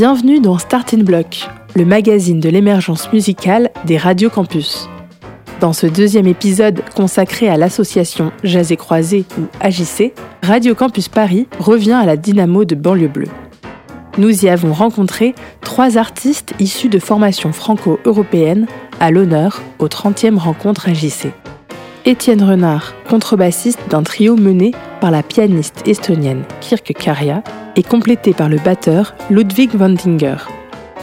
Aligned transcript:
Bienvenue 0.00 0.38
dans 0.38 0.58
Starting 0.58 1.02
Block, 1.02 1.48
le 1.74 1.84
magazine 1.84 2.38
de 2.38 2.48
l'émergence 2.48 3.12
musicale 3.12 3.72
des 3.84 3.96
radios 3.96 4.30
campus. 4.30 4.88
Dans 5.58 5.72
ce 5.72 5.88
deuxième 5.88 6.28
épisode 6.28 6.84
consacré 6.94 7.48
à 7.48 7.56
l'association 7.56 8.30
Jazz 8.44 8.72
Croisé 8.78 9.24
ou 9.36 9.46
AJC, 9.60 10.12
Radio 10.44 10.76
Campus 10.76 11.08
Paris 11.08 11.48
revient 11.58 11.98
à 12.00 12.06
la 12.06 12.16
dynamo 12.16 12.64
de 12.64 12.76
banlieue 12.76 13.08
bleue. 13.08 13.26
Nous 14.18 14.44
y 14.44 14.48
avons 14.48 14.72
rencontré 14.72 15.34
trois 15.62 15.98
artistes 15.98 16.54
issus 16.60 16.88
de 16.88 17.00
formations 17.00 17.52
franco-européennes 17.52 18.68
à 19.00 19.10
l'honneur 19.10 19.62
aux 19.80 19.88
30e 19.88 20.36
rencontres 20.36 20.88
AJC. 20.88 21.32
Étienne 22.08 22.42
Renard, 22.42 22.94
contrebassiste 23.06 23.90
d'un 23.90 24.02
trio 24.02 24.34
mené 24.34 24.72
par 24.98 25.10
la 25.10 25.22
pianiste 25.22 25.86
estonienne 25.86 26.44
Kirk 26.62 26.94
Karia 26.94 27.42
et 27.76 27.82
complété 27.82 28.32
par 28.32 28.48
le 28.48 28.56
batteur 28.56 29.14
Ludwig 29.28 29.74
Vandinger. 29.74 30.36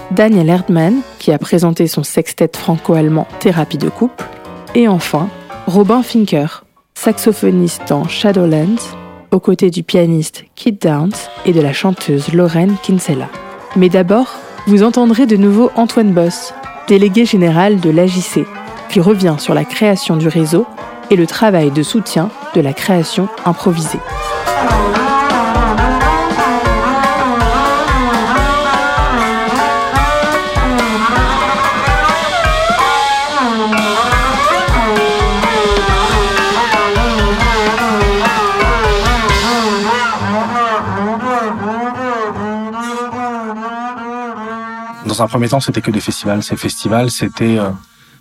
Daniel 0.10 0.50
Erdmann, 0.50 1.02
qui 1.20 1.32
a 1.32 1.38
présenté 1.38 1.86
son 1.86 2.02
sextet 2.02 2.50
franco-allemand 2.52 3.28
Thérapie 3.40 3.78
de 3.78 3.88
couple. 3.88 4.26
Et 4.74 4.88
enfin, 4.88 5.30
Robin 5.68 6.02
Finker, 6.02 6.64
saxophoniste 6.96 7.84
dans 7.88 8.08
Shadowlands, 8.08 8.82
aux 9.30 9.40
côtés 9.40 9.70
du 9.70 9.84
pianiste 9.84 10.46
Kit 10.56 10.72
Downs 10.72 11.14
et 11.46 11.54
de 11.54 11.62
la 11.62 11.72
chanteuse 11.72 12.34
Lorraine 12.34 12.78
Kinsella. 12.82 13.30
Mais 13.76 13.90
d'abord, 13.90 14.40
vous 14.66 14.82
entendrez 14.82 15.28
de 15.28 15.38
nouveau 15.38 15.70
Antoine 15.76 16.14
Boss, 16.14 16.56
délégué 16.88 17.26
général 17.26 17.80
de 17.80 17.92
l'AJC, 17.92 18.48
qui 18.90 19.00
revient 19.00 19.36
sur 19.38 19.54
la 19.54 19.66
création 19.66 20.18
du 20.18 20.28
réseau 20.28 20.66
et 21.10 21.16
le 21.16 21.28
travail 21.28 21.72
de 21.72 21.84
soutien 21.84 22.30
de 22.56 22.62
la 22.62 22.74
création 22.74 23.28
improvisée. 23.46 24.00
Dans 45.06 45.22
un 45.22 45.28
premier 45.28 45.48
temps, 45.48 45.60
c'était 45.62 45.82
que 45.82 45.92
des 45.92 46.02
festivals. 46.02 46.44
Ces 46.44 46.58
festivals, 46.58 47.10
c'était 47.10 47.58
euh, 47.58 47.70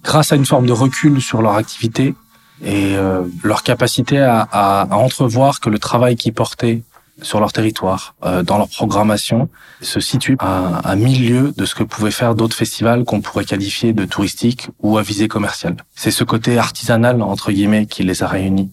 grâce 0.04 0.32
à 0.32 0.36
une 0.36 0.46
forme 0.46 0.66
de 0.66 0.72
recul 0.72 1.20
sur 1.20 1.42
leur 1.42 1.54
activité 1.54 2.14
et 2.62 2.96
euh, 2.96 3.22
leur 3.42 3.62
capacité 3.62 4.18
à, 4.20 4.48
à, 4.52 4.96
entrevoir 4.96 5.60
que 5.60 5.70
le 5.70 5.78
travail 5.78 6.16
qu'ils 6.16 6.32
portaient 6.32 6.82
sur 7.22 7.38
leur 7.38 7.52
territoire, 7.52 8.14
euh, 8.24 8.42
dans 8.42 8.58
leur 8.58 8.68
programmation, 8.68 9.48
se 9.80 10.00
situe 10.00 10.36
à, 10.40 10.78
à 10.78 10.96
mille 10.96 11.52
de 11.56 11.64
ce 11.64 11.74
que 11.74 11.84
pouvaient 11.84 12.10
faire 12.10 12.34
d'autres 12.34 12.56
festivals 12.56 13.04
qu'on 13.04 13.20
pourrait 13.20 13.44
qualifier 13.44 13.92
de 13.92 14.04
touristiques 14.04 14.68
ou 14.82 14.98
à 14.98 15.02
visée 15.02 15.28
commerciale. 15.28 15.76
C'est 15.94 16.10
ce 16.10 16.24
côté 16.24 16.58
artisanal, 16.58 17.22
entre 17.22 17.52
guillemets, 17.52 17.86
qui 17.86 18.02
les 18.02 18.22
a 18.22 18.26
réunis. 18.26 18.70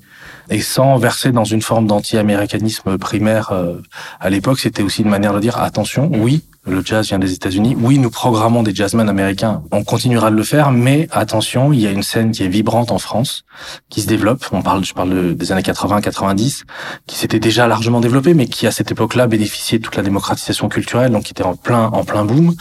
Et 0.49 0.61
sans 0.61 0.97
verser 0.97 1.31
dans 1.31 1.43
une 1.43 1.61
forme 1.61 1.87
d'anti-américanisme 1.87 2.97
primaire 2.97 3.51
euh, 3.51 3.75
à 4.19 4.29
l'époque, 4.29 4.59
c'était 4.59 4.83
aussi 4.83 5.03
une 5.03 5.09
manière 5.09 5.33
de 5.33 5.39
dire 5.39 5.57
attention, 5.59 6.09
oui, 6.13 6.43
le 6.67 6.83
jazz 6.85 7.07
vient 7.07 7.17
des 7.17 7.33
États-Unis. 7.33 7.75
Oui, 7.79 7.97
nous 7.97 8.11
programmons 8.11 8.61
des 8.61 8.73
jazzmen 8.73 9.09
américains. 9.09 9.63
On 9.71 9.83
continuera 9.83 10.29
de 10.29 10.35
le 10.35 10.43
faire, 10.43 10.71
mais 10.71 11.07
attention, 11.11 11.73
il 11.73 11.79
y 11.79 11.87
a 11.87 11.91
une 11.91 12.03
scène 12.03 12.31
qui 12.31 12.43
est 12.43 12.47
vibrante 12.47 12.91
en 12.91 12.99
France, 12.99 13.45
qui 13.89 14.01
se 14.01 14.07
développe. 14.07 14.45
On 14.51 14.61
parle, 14.61 14.85
je 14.85 14.93
parle 14.93 15.35
des 15.35 15.51
années 15.51 15.63
80-90, 15.63 16.63
qui 17.07 17.15
s'était 17.15 17.39
déjà 17.39 17.65
largement 17.65 17.99
développée, 17.99 18.35
mais 18.35 18.45
qui 18.45 18.67
à 18.67 18.71
cette 18.71 18.91
époque-là 18.91 19.25
bénéficiait 19.25 19.79
de 19.79 19.83
toute 19.83 19.95
la 19.95 20.03
démocratisation 20.03 20.69
culturelle, 20.69 21.11
donc 21.11 21.23
qui 21.23 21.31
était 21.31 21.43
en 21.43 21.55
plein, 21.55 21.85
en 21.85 22.03
plein 22.03 22.25
boom. 22.25 22.53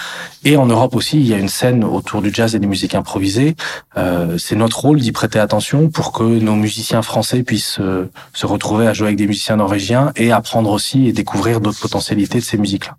Et 0.45 0.57
en 0.57 0.65
Europe 0.65 0.97
aussi, 0.97 1.21
il 1.21 1.27
y 1.27 1.35
a 1.35 1.39
une 1.39 1.51
scène 1.51 1.85
autour 1.85 2.23
du 2.23 2.33
jazz 2.33 2.55
et 2.55 2.59
des 2.59 2.67
musiques 2.67 2.95
improvisées. 2.95 3.55
Euh, 3.99 4.39
c'est 4.39 4.57
notre 4.57 4.81
rôle 4.81 5.01
d'y 5.01 5.13
prêter 5.13 5.39
attention 5.39 5.91
pour 5.91 6.13
que 6.13 6.25
nos 6.25 6.55
musiciens 6.55 7.03
français 7.03 7.43
puissent 7.43 7.81
euh, 7.81 8.11
se 8.33 8.47
retrouver 8.47 8.87
à 8.87 8.95
jouer 8.95 9.09
avec 9.09 9.19
des 9.19 9.27
musiciens 9.27 9.57
norvégiens 9.57 10.13
et 10.17 10.33
apprendre 10.33 10.71
aussi 10.71 11.07
et 11.07 11.13
découvrir 11.13 11.61
d'autres 11.61 11.81
potentialités 11.81 12.39
de 12.39 12.45
ces 12.45 12.57
musiques-là. 12.57 12.97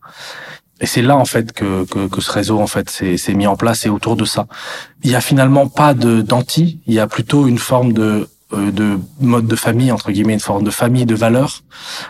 Et 0.81 0.88
c'est 0.88 1.03
là 1.03 1.16
en 1.16 1.25
fait 1.25 1.53
que, 1.53 1.86
que, 1.86 2.08
que, 2.08 2.22
ce 2.22 2.31
réseau 2.31 2.59
en 2.59 2.68
fait 2.68 2.90
s'est 2.90 3.34
mis 3.34 3.47
en 3.47 3.56
place 3.56 3.86
et 3.86 3.90
autour 3.90 4.16
de 4.16 4.25
ça. 4.25 4.47
Il 5.03 5.12
y 5.12 5.16
a 5.16 5.22
finalement 5.22 5.68
pas 5.68 5.94
de 5.94 6.22
d'anti, 6.22 6.80
il 6.88 6.94
y 6.94 7.00
a 7.00 7.08
plutôt 7.08 7.47
une 7.47 7.59
forme 7.59 7.94
de 7.94 8.28
euh, 8.53 8.72
de 8.72 9.00
mode 9.20 9.47
de 9.47 9.56
famille 9.56 9.91
entre 9.91 10.12
guillemets, 10.12 10.34
une 10.34 10.40
forme 10.40 10.64
de 10.64 10.72
famille 10.72 11.06
de 11.06 11.16
valeurs. 11.16 11.62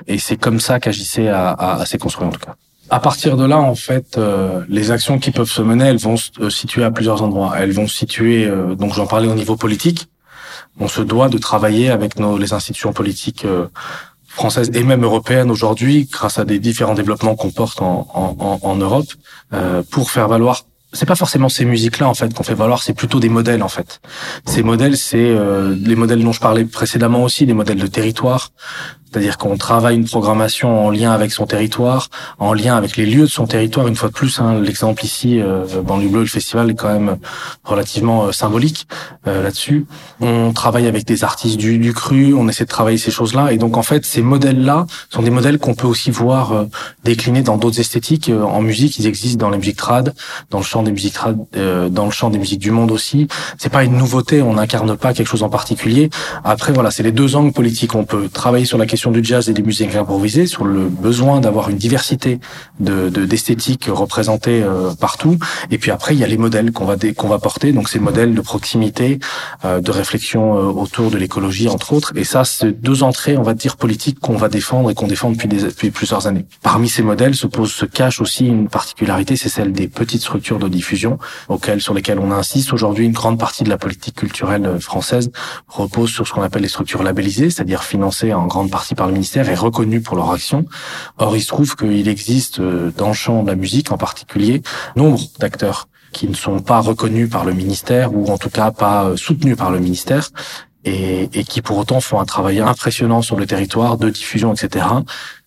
Et 0.08 0.18
c'est 0.18 0.38
comme 0.38 0.60
ça 0.62 0.80
qu'agissait 0.80 1.28
à, 1.28 1.50
à, 1.50 1.82
à 1.82 1.86
s'est 1.86 1.98
construit 1.98 2.26
en 2.26 2.32
tout 2.32 2.40
cas. 2.40 2.56
À 2.90 3.00
partir 3.00 3.38
de 3.38 3.46
là, 3.46 3.60
en 3.60 3.76
fait, 3.76 4.18
euh, 4.18 4.66
les 4.68 4.92
actions 4.92 5.18
qui 5.20 5.32
peuvent 5.32 5.50
se 5.50 5.62
mener, 5.62 5.86
elles 5.86 5.98
vont 5.98 6.18
se 6.18 6.50
situer 6.50 6.84
à 6.84 6.92
plusieurs 6.92 7.22
endroits. 7.24 7.54
Elles 7.58 7.72
vont 7.72 7.88
se 7.88 7.96
situer, 7.96 8.46
euh, 8.46 8.76
donc 8.76 8.94
j'en 8.94 9.08
parlais 9.08 9.30
au 9.30 9.36
niveau 9.36 9.56
politique. 9.56 10.08
On 10.80 10.88
se 10.88 11.02
doit 11.02 11.30
de 11.30 11.38
travailler 11.38 11.90
avec 11.90 12.20
nos, 12.20 12.38
les 12.38 12.54
institutions 12.54 12.92
politiques 12.92 13.46
française 14.32 14.72
et 14.74 14.84
même 14.84 15.04
européenne 15.04 15.52
aujourd'hui, 15.52 16.08
grâce 16.12 16.40
à 16.40 16.46
des 16.46 16.60
différents 16.60 16.94
développements 16.94 17.36
qu'on 17.36 17.52
porte 17.52 17.82
en, 17.82 18.08
en, 18.14 18.60
en 18.62 18.76
Europe, 18.76 19.12
euh, 19.54 19.84
pour 19.92 20.12
faire 20.12 20.28
valoir 20.28 20.64
c'est 20.94 21.06
pas 21.06 21.16
forcément 21.16 21.50
ces 21.50 21.66
musiques-là 21.66 22.08
en 22.10 22.14
fait 22.14 22.34
qu'on 22.34 22.44
fait 22.44 22.54
valoir, 22.54 22.84
c'est 22.84 22.94
plutôt 22.94 23.20
des 23.20 23.30
modèles 23.30 23.64
en 23.64 23.70
fait. 23.70 24.02
Ces 24.46 24.62
modèles, 24.62 24.98
c'est 24.98 25.18
euh, 25.18 25.76
les 25.82 25.96
modèles 25.96 26.22
dont 26.24 26.34
je 26.34 26.42
parlais 26.42 26.66
précédemment 26.66 27.24
aussi, 27.24 27.46
des 27.46 27.54
modèles 27.54 27.80
de 27.80 27.88
territoire, 27.88 28.52
c'est-à-dire 29.12 29.38
qu'on 29.38 29.58
travaille 29.58 29.96
une 29.96 30.08
programmation 30.08 30.86
en 30.86 30.90
lien 30.90 31.12
avec 31.12 31.32
son 31.32 31.46
territoire, 31.46 32.08
en 32.40 32.54
lien 32.54 32.76
avec 32.78 32.96
les 32.96 33.06
lieux 33.06 33.24
de 33.24 33.32
son 33.32 33.46
territoire. 33.46 33.88
Une 33.88 33.96
fois 33.96 34.08
de 34.10 34.14
plus, 34.14 34.40
hein, 34.40 34.60
l'exemple 34.62 35.04
ici, 35.04 35.42
euh, 35.42 35.66
Banlieue 35.84 36.08
Bleu, 36.08 36.22
le 36.22 36.28
festival 36.28 36.72
est 36.72 36.76
quand 36.76 36.92
même 36.92 37.18
relativement 37.64 38.26
euh, 38.26 38.32
symbolique 38.32 38.88
euh, 39.28 39.44
là-dessus. 39.44 39.86
On 40.22 40.54
travaille 40.54 40.88
avec 40.88 41.06
des 41.06 41.24
artistes 41.24 41.58
du, 41.58 41.78
du, 41.78 41.94
cru, 41.94 42.34
on 42.34 42.48
essaie 42.48 42.64
de 42.64 42.70
travailler 42.70 42.98
ces 42.98 43.12
choses-là. 43.12 43.52
Et 43.52 43.58
donc 43.58 43.76
en 43.76 43.84
fait, 43.84 44.06
ces 44.06 44.22
modèles-là 44.22 44.86
sont 45.10 45.24
des 45.24 45.30
modèles 45.30 45.58
qu'on 45.58 45.74
peut 45.74 45.88
aussi 45.88 46.12
voir 46.12 46.54
euh, 46.54 46.66
déclinés 47.04 47.42
dans 47.42 47.58
d'autres 47.58 47.80
esthétiques. 47.80 48.30
Euh, 48.30 48.44
en 48.44 48.62
musique, 48.62 49.00
ils 49.00 49.08
existent 49.08 49.40
dans 49.40 49.50
les 49.50 49.58
musiques 49.58 49.78
trad, 49.78 50.14
dans 50.52 50.60
le 50.60 50.64
champ 50.64 50.84
des 50.84 50.92
musiques 50.92 51.14
trad, 51.14 51.38
euh, 51.56 51.90
dans 51.90 52.06
le 52.06 52.12
champ 52.12 52.30
des 52.30 52.38
musiques 52.38 52.60
du 52.60 52.72
monde 52.72 52.92
aussi. 52.92 53.28
C'est 53.58 53.72
pas 53.72 53.84
une 53.84 53.98
nouveauté, 53.98 54.42
on 54.42 54.54
n'incarne 54.54 54.96
pas 54.96 55.14
quelque 55.14 55.28
chose 55.28 55.44
en 55.44 55.50
particulier. 55.50 56.10
Après, 56.44 56.72
voilà, 56.72 56.92
c'est 56.92 57.04
les 57.04 57.12
deux 57.12 57.36
angles 57.36 57.52
politiques. 57.52 57.96
On 57.96 58.04
peut 58.04 58.30
travailler 58.30 58.66
sur 58.66 58.78
la 58.78 58.86
question 58.86 59.01
du 59.10 59.24
jazz 59.24 59.50
et 59.50 59.54
des 59.54 59.64
musiques 59.64 59.96
improvisées, 59.96 60.46
sur 60.46 60.66
le 60.66 60.88
besoin 60.88 61.40
d'avoir 61.40 61.70
une 61.70 61.78
diversité 61.78 62.40
de 62.80 63.10
d'esthétique 63.10 63.86
représentée 63.90 64.62
euh, 64.62 64.94
partout. 64.94 65.38
Et 65.72 65.78
puis 65.78 65.92
après, 65.92 66.14
il 66.14 66.20
y 66.20 66.24
a 66.24 66.28
les 66.28 66.38
modèles 66.38 66.72
qu'on 66.72 66.86
va 66.86 66.96
qu'on 67.18 67.28
va 67.28 67.40
porter. 67.40 67.72
Donc 67.72 67.90
ces 67.90 68.00
modèles 68.00 68.36
de 68.36 68.42
proximité, 68.42 69.20
euh, 69.66 69.80
de 69.80 69.92
réflexion 69.92 70.58
euh, 70.58 70.62
autour 70.64 71.10
de 71.10 71.18
l'écologie, 71.18 71.70
entre 71.70 71.94
autres. 71.94 72.12
Et 72.16 72.24
ça, 72.24 72.44
c'est 72.44 72.72
deux 72.72 73.04
entrées, 73.04 73.38
on 73.38 73.44
va 73.44 73.54
dire, 73.54 73.78
politiques 73.78 74.20
qu'on 74.20 74.36
va 74.36 74.50
défendre 74.50 74.92
et 74.92 74.94
qu'on 74.94 75.08
défend 75.08 75.32
depuis, 75.32 75.48
des, 75.48 75.64
depuis 75.64 75.92
plusieurs 75.92 76.28
années. 76.28 76.46
Parmi 76.62 76.90
ces 76.90 77.02
modèles 77.02 77.36
se 77.36 77.48
pose, 77.48 77.72
se 77.72 77.86
cache 77.86 78.22
aussi 78.22 78.46
une 78.46 78.68
particularité, 78.68 79.36
c'est 79.36 79.50
celle 79.50 79.72
des 79.72 79.88
petites 79.88 80.22
structures 80.22 80.60
de 80.60 80.68
diffusion 80.68 81.18
auxquelles, 81.48 81.82
sur 81.82 81.94
lesquelles 81.94 82.20
on 82.20 82.32
insiste 82.32 82.74
aujourd'hui. 82.74 83.06
Une 83.06 83.14
grande 83.14 83.40
partie 83.40 83.64
de 83.64 83.70
la 83.70 83.78
politique 83.78 84.16
culturelle 84.16 84.80
française 84.80 85.32
repose 85.68 86.10
sur 86.10 86.28
ce 86.28 86.34
qu'on 86.34 86.42
appelle 86.42 86.62
les 86.62 86.68
structures 86.68 87.04
labellisées, 87.04 87.50
c'est-à-dire 87.50 87.84
financées 87.84 88.34
en 88.34 88.48
grande 88.48 88.70
partie 88.70 88.91
par 88.96 89.08
le 89.08 89.14
ministère 89.14 89.50
et 89.50 89.56
reconnus 89.56 90.04
pour 90.04 90.16
leur 90.16 90.32
action. 90.32 90.66
Or, 91.18 91.36
il 91.36 91.42
se 91.42 91.48
trouve 91.48 91.76
qu'il 91.76 92.08
existe 92.08 92.60
euh, 92.60 92.92
dans 92.98 93.10
le 93.10 93.14
champ 93.14 93.44
de 93.44 93.48
la 93.48 93.56
musique 93.56 93.92
en 93.92 93.98
particulier 93.98 94.62
nombre 94.96 95.20
d'acteurs 95.40 95.88
qui 96.12 96.28
ne 96.28 96.34
sont 96.34 96.60
pas 96.60 96.80
reconnus 96.80 97.30
par 97.30 97.46
le 97.46 97.54
ministère 97.54 98.14
ou 98.14 98.28
en 98.28 98.38
tout 98.38 98.50
cas 98.50 98.72
pas 98.72 99.06
euh, 99.06 99.18
soutenus 99.18 99.56
par 99.56 99.72
le 99.72 99.80
ministère 99.80 100.30
et, 100.84 101.28
qui 101.48 101.62
pour 101.62 101.78
autant 101.78 102.02
font 102.02 102.20
un 102.20 102.26
travail 102.26 102.60
impressionnant 102.60 103.22
sur 103.22 103.36
le 103.36 103.46
territoire 103.46 103.98
de 103.98 104.10
diffusion, 104.10 104.52
etc. 104.54 104.86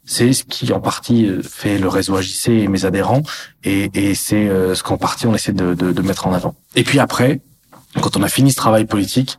C'est 0.04 0.32
ce 0.32 0.44
qui 0.44 0.72
en 0.72 0.80
partie 0.80 1.26
euh, 1.26 1.42
fait 1.42 1.78
le 1.78 1.88
réseau 1.88 2.16
AJC 2.16 2.48
et 2.48 2.68
mes 2.68 2.84
adhérents 2.84 3.22
et, 3.64 4.14
c'est 4.14 4.48
ce 4.48 4.82
qu'en 4.82 4.96
partie 4.96 5.26
on 5.26 5.34
essaie 5.34 5.52
de 5.52 6.02
mettre 6.02 6.26
en 6.26 6.32
avant. 6.32 6.54
Et 6.76 6.84
puis 6.84 6.98
après, 6.98 7.40
quand 8.00 8.16
on 8.16 8.22
a 8.22 8.28
fini 8.28 8.50
ce 8.50 8.56
travail 8.56 8.84
politique, 8.84 9.38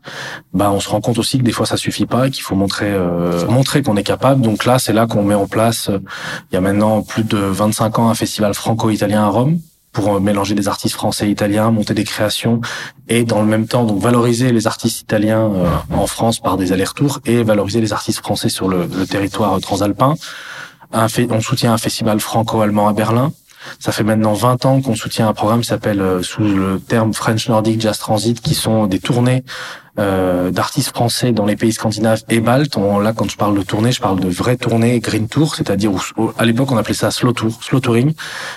bah 0.54 0.72
on 0.72 0.80
se 0.80 0.90
rend 0.90 1.02
compte 1.02 1.18
aussi 1.18 1.38
que 1.38 1.44
des 1.44 1.52
fois 1.52 1.66
ça 1.66 1.78
suffit 1.78 2.06
pas, 2.06 2.30
qu'il 2.30 2.44
faut 2.44 2.56
montrer 2.56 2.92
euh, 2.92 3.46
montrer 3.48 3.82
qu'on 3.84 3.98
est 3.98 4.04
capable. 4.04 4.42
Donc 4.42 4.66
là, 4.66 4.80
c'est 4.80 4.94
là 4.94 5.08
qu'on 5.08 5.24
met 5.24 5.36
en 5.36 5.48
place. 5.48 5.90
Euh, 5.90 6.00
il 6.52 6.56
y 6.56 6.58
a 6.58 6.62
maintenant 6.62 7.02
plus 7.02 7.24
de 7.24 7.38
25 7.38 8.00
ans 8.00 8.10
un 8.10 8.16
festival 8.16 8.54
franco-italien 8.54 9.24
à 9.24 9.28
Rome 9.28 9.60
pour 9.92 10.16
euh, 10.16 10.20
mélanger 10.20 10.56
des 10.56 10.68
artistes 10.68 10.96
français 10.96 11.28
et 11.28 11.32
italiens, 11.32 11.72
monter 11.72 11.94
des 11.94 12.06
créations 12.06 12.62
et 13.08 13.24
dans 13.24 13.42
le 13.42 13.48
même 13.48 13.68
temps 13.68 13.84
donc 13.84 14.02
valoriser 14.02 14.52
les 14.52 14.68
artistes 14.68 15.02
italiens 15.02 15.52
en 15.92 16.08
France 16.08 16.40
par 16.40 16.58
des 16.58 16.72
allers-retours 16.72 17.20
et 17.26 17.44
valoriser 17.44 17.82
les 17.82 17.94
artistes 17.94 18.20
français 18.20 18.50
sur 18.50 18.68
le, 18.68 18.88
le 18.88 19.06
territoire 19.06 19.60
transalpin. 19.60 20.16
On 20.94 21.42
soutient 21.42 21.74
un 21.74 21.78
festival 21.78 22.20
franco-allemand 22.20 22.88
à 22.88 22.94
Berlin 22.94 23.32
ça 23.80 23.92
fait 23.92 24.04
maintenant 24.04 24.34
20 24.34 24.66
ans 24.66 24.82
qu'on 24.82 24.96
soutient 24.96 25.28
un 25.28 25.34
programme 25.34 25.62
qui 25.62 25.68
s'appelle 25.68 26.02
euh, 26.02 26.22
sous 26.22 26.44
le 26.44 26.80
terme 26.80 27.14
French 27.14 27.48
Nordic 27.50 27.82
Jazz 27.82 27.98
Transit, 28.00 28.42
qui 28.42 28.56
sont 28.56 28.88
des 28.88 29.00
tournées 29.00 29.44
euh, 29.98 30.52
d'artistes 30.52 30.90
français 30.90 31.32
dans 31.32 31.46
les 31.46 31.56
pays 31.56 31.72
scandinaves 31.72 32.24
et 32.30 32.42
baltes. 32.42 32.76
là, 32.76 33.14
quand 33.14 33.30
je 33.30 33.38
parle 33.38 33.58
de 33.58 33.64
tournée, 33.64 33.94
je 33.94 34.02
parle 34.02 34.20
de 34.20 34.28
vraies 34.28 34.58
tournées 34.58 35.00
green 35.00 35.30
tour, 35.30 35.56
c'est-à-dire 35.56 35.92
à 36.38 36.44
l'époque 36.44 36.70
on 36.72 36.78
appelait 36.78 36.94
ça 36.94 37.12
slow 37.12 37.32
tour, 37.32 37.58
slow 37.64 37.80
touring, 37.80 38.14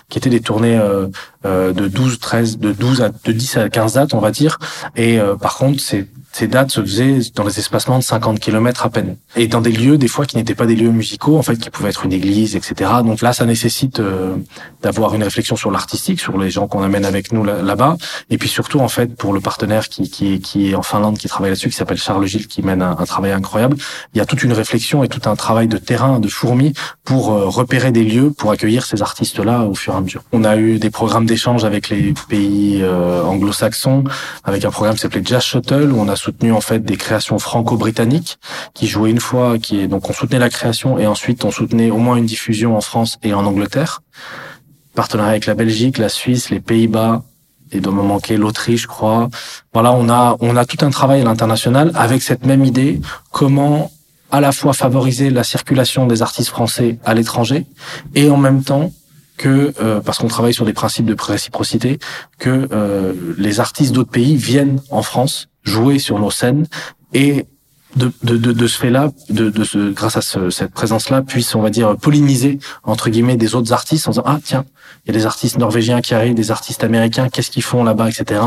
qui 0.09 0.19
étaient 0.19 0.31
des 0.31 0.41
tournées 0.41 0.77
euh, 0.77 1.07
euh, 1.47 1.73
de 1.73 1.87
12, 1.87 2.19
13, 2.19 2.59
de 2.59 2.73
12 2.73 3.03
à 3.03 3.11
de 3.11 3.33
10 3.33 3.57
à 3.57 3.69
15 3.69 3.93
dates, 3.95 4.15
on 4.15 4.19
va 4.19 4.33
dire. 4.33 4.59
Et 4.97 5.21
euh, 5.21 5.37
par 5.37 5.57
contre, 5.57 5.81
c'est 5.81 6.09
ces 6.33 6.47
dates 6.47 6.71
se 6.71 6.81
faisaient 6.81 7.19
dans 7.35 7.45
les 7.45 7.59
espacements 7.59 7.99
de 7.99 8.05
50 8.05 8.39
km 8.39 8.85
à 8.85 8.91
peine. 8.91 9.17
Et 9.35 9.49
dans 9.49 9.61
des 9.61 9.73
lieux, 9.73 9.99
des 9.99 10.09
fois, 10.09 10.27
qui 10.27 10.37
n'étaient 10.37 10.55
pas 10.55 10.67
des 10.67 10.77
lieux 10.77 10.91
musicaux, 10.91 11.37
en 11.37 11.43
fait, 11.43 11.57
qui 11.57 11.71
pouvaient 11.71 11.89
être 11.89 12.05
une 12.05 12.13
église, 12.13 12.55
etc. 12.55 12.91
Donc 13.05 13.23
là, 13.23 13.33
ça 13.33 13.45
nécessite 13.47 13.99
euh, 13.99 14.37
d'avoir 14.83 15.15
une 15.15 15.23
réflexion 15.23 15.57
sur 15.57 15.71
l'artistique, 15.71 16.21
sur 16.21 16.39
les 16.39 16.51
gens 16.51 16.69
qu'on 16.69 16.83
amène 16.83 17.05
avec 17.05 17.33
nous 17.33 17.45
là-bas. 17.45 17.97
Et 18.31 18.39
puis 18.39 18.49
surtout, 18.49 18.81
en 18.81 18.89
fait, 18.89 19.17
pour 19.17 19.33
le 19.33 19.41
partenaire 19.41 19.89
qui, 19.89 20.11
qui, 20.11 20.35
est, 20.35 20.39
qui 20.39 20.71
est 20.71 20.75
en 20.75 20.83
Finlande, 20.83 21.19
qui 21.19 21.29
travaille 21.29 21.51
là-dessus, 21.51 21.71
qui 21.71 21.77
s'appelle 21.77 21.99
Charles 21.99 22.27
Gilles, 22.27 22.47
qui 22.47 22.63
mène 22.63 22.83
un, 22.83 22.95
travail 22.95 23.33
incroyable, 23.33 23.77
il 24.15 24.19
y 24.19 24.21
a 24.21 24.27
toute 24.27 24.43
une 24.43 24.53
réflexion 24.53 25.03
et 25.03 25.09
tout 25.09 25.29
un 25.29 25.35
travail 25.35 25.67
de 25.67 25.79
terrain, 25.79 26.21
de 26.21 26.29
fourmi, 26.29 26.75
pour 27.05 27.33
euh, 27.33 27.47
repérer 27.47 27.91
des 27.91 28.05
lieux, 28.05 28.31
pour 28.31 28.51
accueillir 28.51 28.85
ces 28.85 29.03
artistes-là 29.03 29.63
au 29.63 29.75
fur 29.75 29.95
et 29.95 29.97
à 29.97 30.01
mesure. 30.01 30.23
On 30.33 30.45
a 30.45 30.57
eu 30.57 30.79
des 30.79 30.91
programmes 30.91 31.27
d'échange 31.27 31.65
avec 31.65 31.89
les 31.89 32.13
pays 32.29 32.81
euh, 32.83 33.23
anglo-saxons, 33.23 34.05
avec 34.45 34.65
un 34.65 34.71
programme 34.71 34.95
qui 34.95 35.01
s'appelait 35.01 35.23
Jazz 35.25 35.43
Shuttle, 35.43 35.91
où 35.91 36.01
on 36.01 36.09
a 36.09 36.17
soutenu 36.29 36.53
en 36.53 36.61
fait 36.61 36.81
des 36.85 36.99
créations 36.99 37.39
franco-britanniques 37.39 38.39
qui 38.75 38.87
jouaient 38.87 39.11
une 39.11 39.21
fois, 39.21 39.59
qui 39.59 39.81
est 39.81 39.89
donc 39.89 40.11
on 40.11 40.13
soutenait 40.13 40.39
la 40.39 40.51
création 40.51 40.99
et 40.99 41.07
ensuite 41.07 41.45
on 41.45 41.51
soutenait 41.51 41.91
au 41.91 41.97
moins 41.97 42.17
une 42.17 42.27
diffusion 42.27 42.77
en 42.77 42.83
France 42.83 43.19
et 43.23 43.33
en 43.33 43.47
Angleterre. 43.47 44.03
Partenariat 44.95 45.31
avec 45.31 45.47
la 45.47 45.55
Belgique, 45.55 45.97
la 45.97 46.11
Suisse, 46.11 46.51
les 46.51 46.61
Pays-Bas, 46.61 47.23
et 47.73 47.81
doit 47.81 47.95
me 47.95 48.03
manquer 48.03 48.37
l'Autriche, 48.37 48.83
je 48.83 48.87
crois. 48.89 49.31
Voilà, 49.73 49.93
on 49.93 50.09
a 50.11 50.37
on 50.41 50.55
a 50.57 50.65
tout 50.67 50.85
un 50.85 50.91
travail 50.91 51.23
à 51.23 51.25
l'international 51.25 51.93
avec 51.95 52.21
cette 52.23 52.45
même 52.45 52.65
idée 52.65 53.01
comment 53.31 53.91
à 54.31 54.41
la 54.43 54.53
fois 54.53 54.75
favoriser 54.75 55.31
la 55.31 55.45
circulation 55.45 56.07
des 56.07 56.21
artistes 56.21 56.51
français 56.51 56.99
à 57.07 57.15
l'étranger 57.15 57.65
et 58.15 58.29
en 58.29 58.37
même 58.37 58.63
temps 58.63 58.93
que 59.39 59.73
euh, 59.81 60.01
parce 60.01 60.19
qu'on 60.19 60.29
travaille 60.29 60.53
sur 60.53 60.67
des 60.67 60.75
principes 60.75 61.07
de 61.07 61.17
réciprocité 61.19 61.99
que 62.39 62.69
euh, 62.73 63.15
les 63.39 63.61
artistes 63.61 63.93
d'autres 63.93 64.11
pays 64.11 64.37
viennent 64.37 64.81
en 64.91 65.03
France 65.03 65.48
jouer 65.65 65.99
sur 65.99 66.19
nos 66.19 66.31
scènes 66.31 66.67
et 67.13 67.47
de, 67.97 68.13
de, 68.23 68.37
de, 68.37 68.53
de 68.53 68.67
ce 68.67 68.79
fait-là, 68.79 69.11
de, 69.31 69.51
de 69.51 69.65
ce, 69.65 69.91
grâce 69.93 70.17
à 70.17 70.21
ce, 70.21 70.51
cette 70.51 70.73
présence-là, 70.73 71.23
puisse, 71.23 71.55
on 71.55 71.63
va 71.63 71.71
dire, 71.71 71.97
polliniser, 71.97 72.59
entre 72.85 73.11
guillemets, 73.11 73.37
des 73.37 73.55
autres 73.55 73.73
artistes 73.73 74.07
en 74.09 74.13
disant, 74.13 74.23
ah, 74.27 74.39
tiens, 74.43 74.65
il 75.05 75.09
y 75.09 75.17
a 75.17 75.19
des 75.19 75.27
artistes 75.27 75.59
norvégiens 75.59 76.01
qui 76.01 76.15
arrivent, 76.15 76.35
des 76.35 76.51
artistes 76.51 76.85
américains, 76.85 77.29
qu'est-ce 77.29 77.51
qu'ils 77.51 77.63
font 77.63 77.85
là-bas, 77.85 78.11
etc. 78.11 78.41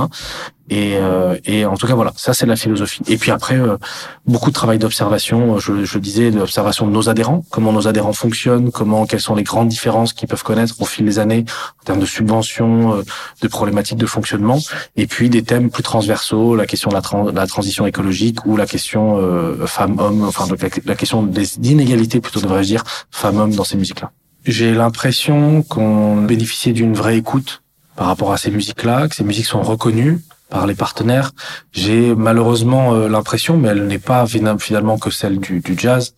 Et, 0.69 0.95
euh, 0.95 1.37
et 1.43 1.65
en 1.65 1.75
tout 1.75 1.85
cas, 1.85 1.95
voilà, 1.95 2.13
ça 2.15 2.33
c'est 2.33 2.45
la 2.45 2.55
philosophie. 2.55 3.01
Et 3.07 3.17
puis 3.17 3.31
après, 3.31 3.55
euh, 3.57 3.77
beaucoup 4.25 4.49
de 4.49 4.55
travail 4.55 4.79
d'observation. 4.79 5.59
Je, 5.59 5.83
je 5.83 5.99
disais 5.99 6.31
d'observation 6.31 6.87
de 6.87 6.91
nos 6.91 7.09
adhérents, 7.09 7.43
comment 7.49 7.73
nos 7.73 7.87
adhérents 7.87 8.13
fonctionnent, 8.13 8.71
comment, 8.71 9.05
quelles 9.05 9.19
sont 9.21 9.35
les 9.35 9.43
grandes 9.43 9.67
différences 9.67 10.13
qu'ils 10.13 10.29
peuvent 10.29 10.43
connaître 10.43 10.75
au 10.79 10.85
fil 10.85 11.05
des 11.05 11.19
années 11.19 11.43
en 11.81 11.83
termes 11.83 11.99
de 11.99 12.05
subventions, 12.05 12.93
euh, 12.93 13.03
de 13.41 13.47
problématiques 13.49 13.97
de 13.97 14.05
fonctionnement. 14.05 14.59
Et 14.95 15.07
puis 15.07 15.29
des 15.29 15.43
thèmes 15.43 15.69
plus 15.69 15.83
transversaux, 15.83 16.55
la 16.55 16.65
question 16.65 16.89
de 16.89 16.95
la, 16.95 17.31
la 17.33 17.47
transition 17.47 17.85
écologique 17.85 18.45
ou 18.45 18.55
la 18.55 18.65
question 18.65 19.17
euh, 19.17 19.65
femmes-hommes, 19.65 20.23
enfin 20.23 20.45
la, 20.49 20.69
la 20.85 20.95
question 20.95 21.23
des 21.23 21.57
inégalités 21.57 22.21
plutôt 22.21 22.39
devrais-je 22.39 22.67
dire 22.67 22.83
femmes-hommes 23.09 23.55
dans 23.55 23.65
ces 23.65 23.77
musiques-là. 23.77 24.11
J'ai 24.45 24.73
l'impression 24.73 25.63
qu'on 25.63 26.15
bénéficiait 26.21 26.73
d'une 26.73 26.93
vraie 26.93 27.17
écoute 27.17 27.61
par 27.95 28.07
rapport 28.07 28.31
à 28.31 28.37
ces 28.37 28.51
musiques-là, 28.51 29.09
que 29.09 29.15
ces 29.15 29.23
musiques 29.23 29.45
sont 29.45 29.61
reconnues 29.61 30.21
par 30.51 30.68
les 30.68 30.75
partenaires. 30.75 31.31
J'ai 31.71 32.13
malheureusement 32.13 32.94
euh, 32.94 33.07
l'impression, 33.07 33.57
mais 33.57 33.69
elle 33.69 33.88
n'est 33.88 33.98
pas 33.98 34.27
finalement 34.27 35.00
que 35.00 35.09
celle 35.09 35.39
du, 35.39 35.63
jazz. 35.77 36.13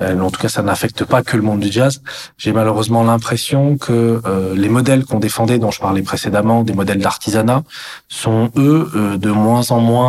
en 0.00 0.30
tout 0.30 0.40
cas, 0.40 0.48
ça 0.48 0.62
n'affecte 0.62 1.04
pas 1.04 1.22
que 1.22 1.36
le 1.36 1.42
monde 1.42 1.60
du 1.60 1.72
jazz. 1.72 2.02
J'ai 2.36 2.52
malheureusement 2.52 3.02
l'impression 3.02 3.78
que 3.78 4.20
euh, 4.24 4.54
les 4.54 4.68
modèles 4.68 5.04
qu'on 5.06 5.18
défendait, 5.18 5.58
dont 5.58 5.70
je 5.70 5.80
parlais 5.80 6.02
précédemment, 6.02 6.62
des 6.62 6.74
modèles 6.74 7.00
d'artisanat, 7.00 7.62
sont 8.08 8.50
eux 8.56 8.90
euh, 8.94 9.16
de 9.16 9.30
moins 9.30 9.70
en 9.72 9.80
moins 9.80 10.08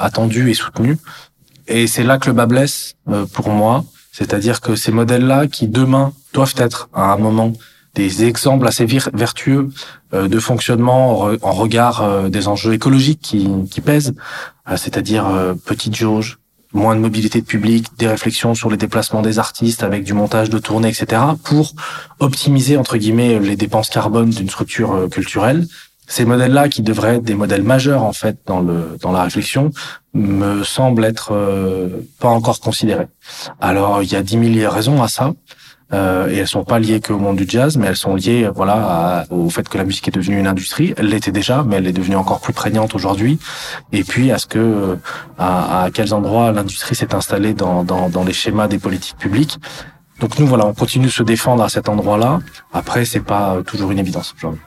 attendus 0.00 0.50
et 0.50 0.54
soutenus. 0.54 0.98
Et 1.68 1.86
c'est 1.86 2.02
là 2.02 2.18
que 2.18 2.26
le 2.26 2.32
bas 2.32 2.46
blesse 2.46 2.96
pour 3.32 3.48
moi. 3.50 3.84
C'est-à-dire 4.10 4.60
que 4.60 4.74
ces 4.74 4.90
modèles-là, 4.92 5.46
qui 5.46 5.68
demain 5.68 6.12
doivent 6.34 6.54
être 6.56 6.88
à 6.92 7.12
un 7.12 7.16
moment 7.16 7.52
des 7.94 8.24
exemples 8.24 8.66
assez 8.66 8.86
vertueux 8.86 9.68
euh, 10.14 10.28
de 10.28 10.38
fonctionnement 10.38 11.30
en 11.42 11.52
regard 11.52 12.02
euh, 12.02 12.28
des 12.28 12.48
enjeux 12.48 12.72
écologiques 12.72 13.20
qui, 13.20 13.48
qui 13.70 13.80
pèsent, 13.80 14.14
euh, 14.70 14.76
c'est-à-dire 14.76 15.26
petite 15.66 15.94
jauge, 15.94 16.38
moins 16.72 16.96
de 16.96 17.00
mobilité 17.00 17.40
de 17.40 17.46
public, 17.46 17.86
des 17.98 18.08
réflexions 18.08 18.54
sur 18.54 18.70
les 18.70 18.78
déplacements 18.78 19.20
des 19.20 19.38
artistes 19.38 19.82
avec 19.82 20.04
du 20.04 20.14
montage 20.14 20.48
de 20.48 20.58
tournées, 20.58 20.88
etc., 20.88 21.20
pour 21.44 21.74
optimiser 22.18 22.78
entre 22.78 22.96
guillemets 22.96 23.38
les 23.38 23.56
dépenses 23.56 23.90
carbone 23.90 24.30
d'une 24.30 24.48
structure 24.48 25.08
culturelle. 25.10 25.66
Ces 26.06 26.24
modèles-là, 26.24 26.68
qui 26.68 26.82
devraient 26.82 27.16
être 27.16 27.24
des 27.24 27.34
modèles 27.34 27.62
majeurs 27.62 28.02
en 28.02 28.12
fait 28.12 28.38
dans 28.46 28.60
le 28.60 28.98
dans 29.00 29.12
la 29.12 29.22
réflexion, 29.22 29.70
me 30.14 30.64
semblent 30.64 31.04
être 31.04 31.32
pas 32.18 32.28
encore 32.28 32.60
considérés. 32.60 33.06
Alors 33.60 34.02
il 34.02 34.10
y 34.10 34.16
a 34.16 34.22
dix 34.22 34.36
mille 34.36 34.66
raisons 34.66 35.02
à 35.02 35.08
ça. 35.08 35.32
Euh, 35.92 36.30
et 36.30 36.38
elles 36.38 36.48
sont 36.48 36.64
pas 36.64 36.78
liées 36.78 37.00
qu'au 37.00 37.18
monde 37.18 37.36
du 37.36 37.44
jazz, 37.46 37.76
mais 37.76 37.86
elles 37.88 37.96
sont 37.96 38.14
liées, 38.14 38.48
voilà, 38.54 39.26
au 39.30 39.50
fait 39.50 39.68
que 39.68 39.76
la 39.76 39.84
musique 39.84 40.08
est 40.08 40.12
devenue 40.12 40.38
une 40.38 40.46
industrie. 40.46 40.94
Elle 40.96 41.08
l'était 41.08 41.32
déjà, 41.32 41.64
mais 41.66 41.76
elle 41.76 41.86
est 41.86 41.92
devenue 41.92 42.16
encore 42.16 42.40
plus 42.40 42.54
prégnante 42.54 42.94
aujourd'hui. 42.94 43.38
Et 43.92 44.02
puis 44.02 44.32
à 44.32 44.38
ce 44.38 44.46
que, 44.46 44.98
à, 45.38 45.84
à 45.84 45.90
quels 45.90 46.14
endroits 46.14 46.50
l'industrie 46.52 46.94
s'est 46.94 47.14
installée 47.14 47.52
dans, 47.52 47.84
dans, 47.84 48.08
dans 48.08 48.24
les 48.24 48.32
schémas 48.32 48.68
des 48.68 48.78
politiques 48.78 49.18
publiques. 49.18 49.58
Donc 50.20 50.38
nous, 50.38 50.46
voilà, 50.46 50.66
on 50.66 50.72
continue 50.72 51.06
de 51.06 51.10
se 51.10 51.22
défendre 51.22 51.62
à 51.62 51.68
cet 51.68 51.88
endroit-là. 51.88 52.38
Après, 52.72 53.04
c'est 53.04 53.20
pas 53.20 53.58
toujours 53.66 53.90
une 53.90 53.98
évidence 53.98 54.34
aujourd'hui. 54.36 54.62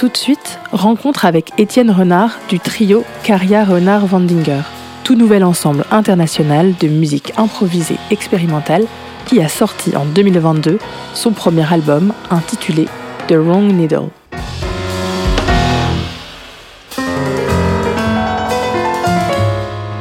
Tout 0.00 0.08
de 0.08 0.16
suite, 0.16 0.58
rencontre 0.72 1.26
avec 1.26 1.52
Étienne 1.58 1.90
Renard 1.90 2.38
du 2.48 2.58
trio 2.58 3.04
Caria 3.22 3.66
Renard 3.66 4.06
Vandinger, 4.06 4.62
tout 5.04 5.14
nouvel 5.14 5.44
ensemble 5.44 5.84
international 5.90 6.72
de 6.80 6.88
musique 6.88 7.34
improvisée 7.36 7.98
expérimentale 8.10 8.86
qui 9.26 9.42
a 9.42 9.48
sorti 9.48 9.94
en 9.94 10.06
2022 10.06 10.78
son 11.12 11.32
premier 11.32 11.70
album 11.70 12.14
intitulé 12.30 12.86
The 13.28 13.34
Wrong 13.34 13.70
Needle. 13.74 14.08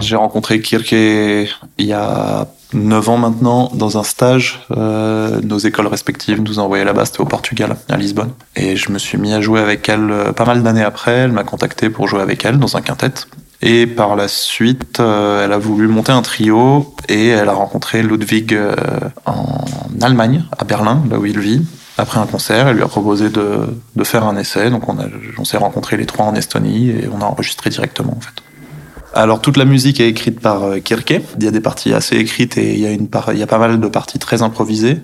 J'ai 0.10 0.16
rencontré 0.16 0.60
Kirke 0.60 0.92
il 0.92 1.86
y 1.86 1.94
a 1.94 2.48
9 2.74 3.10
ans 3.10 3.18
maintenant 3.20 3.70
dans 3.75 4.00
un 4.00 4.01
stage. 4.01 4.60
Euh, 4.75 5.39
nos 5.44 5.60
écoles 5.60 5.86
respectives 5.86 6.42
nous 6.42 6.58
envoyé 6.58 6.84
là-bas, 6.84 7.06
c'était 7.06 7.22
au 7.22 7.25
Portugal, 7.25 7.78
à 7.88 7.96
Lisbonne. 7.96 8.32
Et 8.56 8.75
je 8.75 8.92
me 8.92 8.98
suis 8.98 9.20
mis 9.20 9.32
à 9.34 9.39
jouer 9.39 9.60
avec 9.60 9.88
elle 9.88 10.10
euh, 10.10 10.32
pas 10.32 10.46
mal 10.46 10.63
d'années 10.63 10.84
après. 10.84 11.12
Elle 11.12 11.32
m'a 11.32 11.44
contacté 11.44 11.92
pour 11.92 12.08
jouer 12.08 12.22
avec 12.22 12.44
elle 12.44 12.58
dans 12.58 12.75
un 12.75 12.82
quintet. 12.82 13.12
Et 13.62 13.86
par 13.86 14.16
la 14.16 14.28
suite, 14.28 15.00
euh, 15.00 15.46
elle 15.46 15.54
a 15.54 15.60
voulu 15.60 15.88
monter 15.88 16.12
un 16.12 16.24
trio 16.24 16.96
et 17.08 17.28
elle 17.28 17.50
a 17.50 17.54
rencontré 17.54 18.01
Ludwig 18.01 18.58
en 19.28 19.63
Allemagne, 20.01 20.44
à 20.58 20.63
Berlin, 20.63 21.04
là 21.12 21.20
où 21.20 21.28
il 21.28 21.38
vit. 21.38 21.62
Après 22.00 22.20
un 22.20 22.25
concert, 22.25 22.68
elle 22.68 22.78
lui 22.78 22.84
a 22.84 22.88
proposé 22.88 23.30
de, 23.30 23.68
faire 24.06 24.25
un 24.25 24.38
essai. 24.38 24.72
Donc 24.72 24.89
on, 24.89 24.98
on 25.38 25.46
s'est 25.46 25.58
rencontrés 25.58 25.98
les 25.98 26.08
trois 26.08 26.25
en 26.25 26.34
Estonie 26.34 26.89
et 26.89 27.08
on 27.13 27.22
a 27.22 27.25
enregistré 27.25 27.70
directement 27.70 28.16
en 28.18 28.22
fait. 28.22 28.42
Alors 29.13 29.42
toute 29.42 29.58
la 29.58 29.66
musique 29.66 30.00
est 30.00 30.08
écrite 30.08 30.39
par 30.39 30.63
euh, 30.63 30.80
Kirke. 30.80 31.22
Il 31.38 31.44
y 31.44 31.48
a 31.48 31.51
des 31.51 31.62
parties 31.62 31.94
assez 31.94 32.16
écrites 32.16 32.58
et 32.58 32.74
il 32.74 32.80
y 32.80 32.86
a 32.86 32.92
une 32.92 33.08
il 33.34 33.39
y 33.39 33.44
a 33.44 33.48
pas 33.48 33.58
mal 33.58 33.80
de 33.80 33.88
parties 33.88 34.20
très 34.20 34.42
improvisées. 34.42 35.00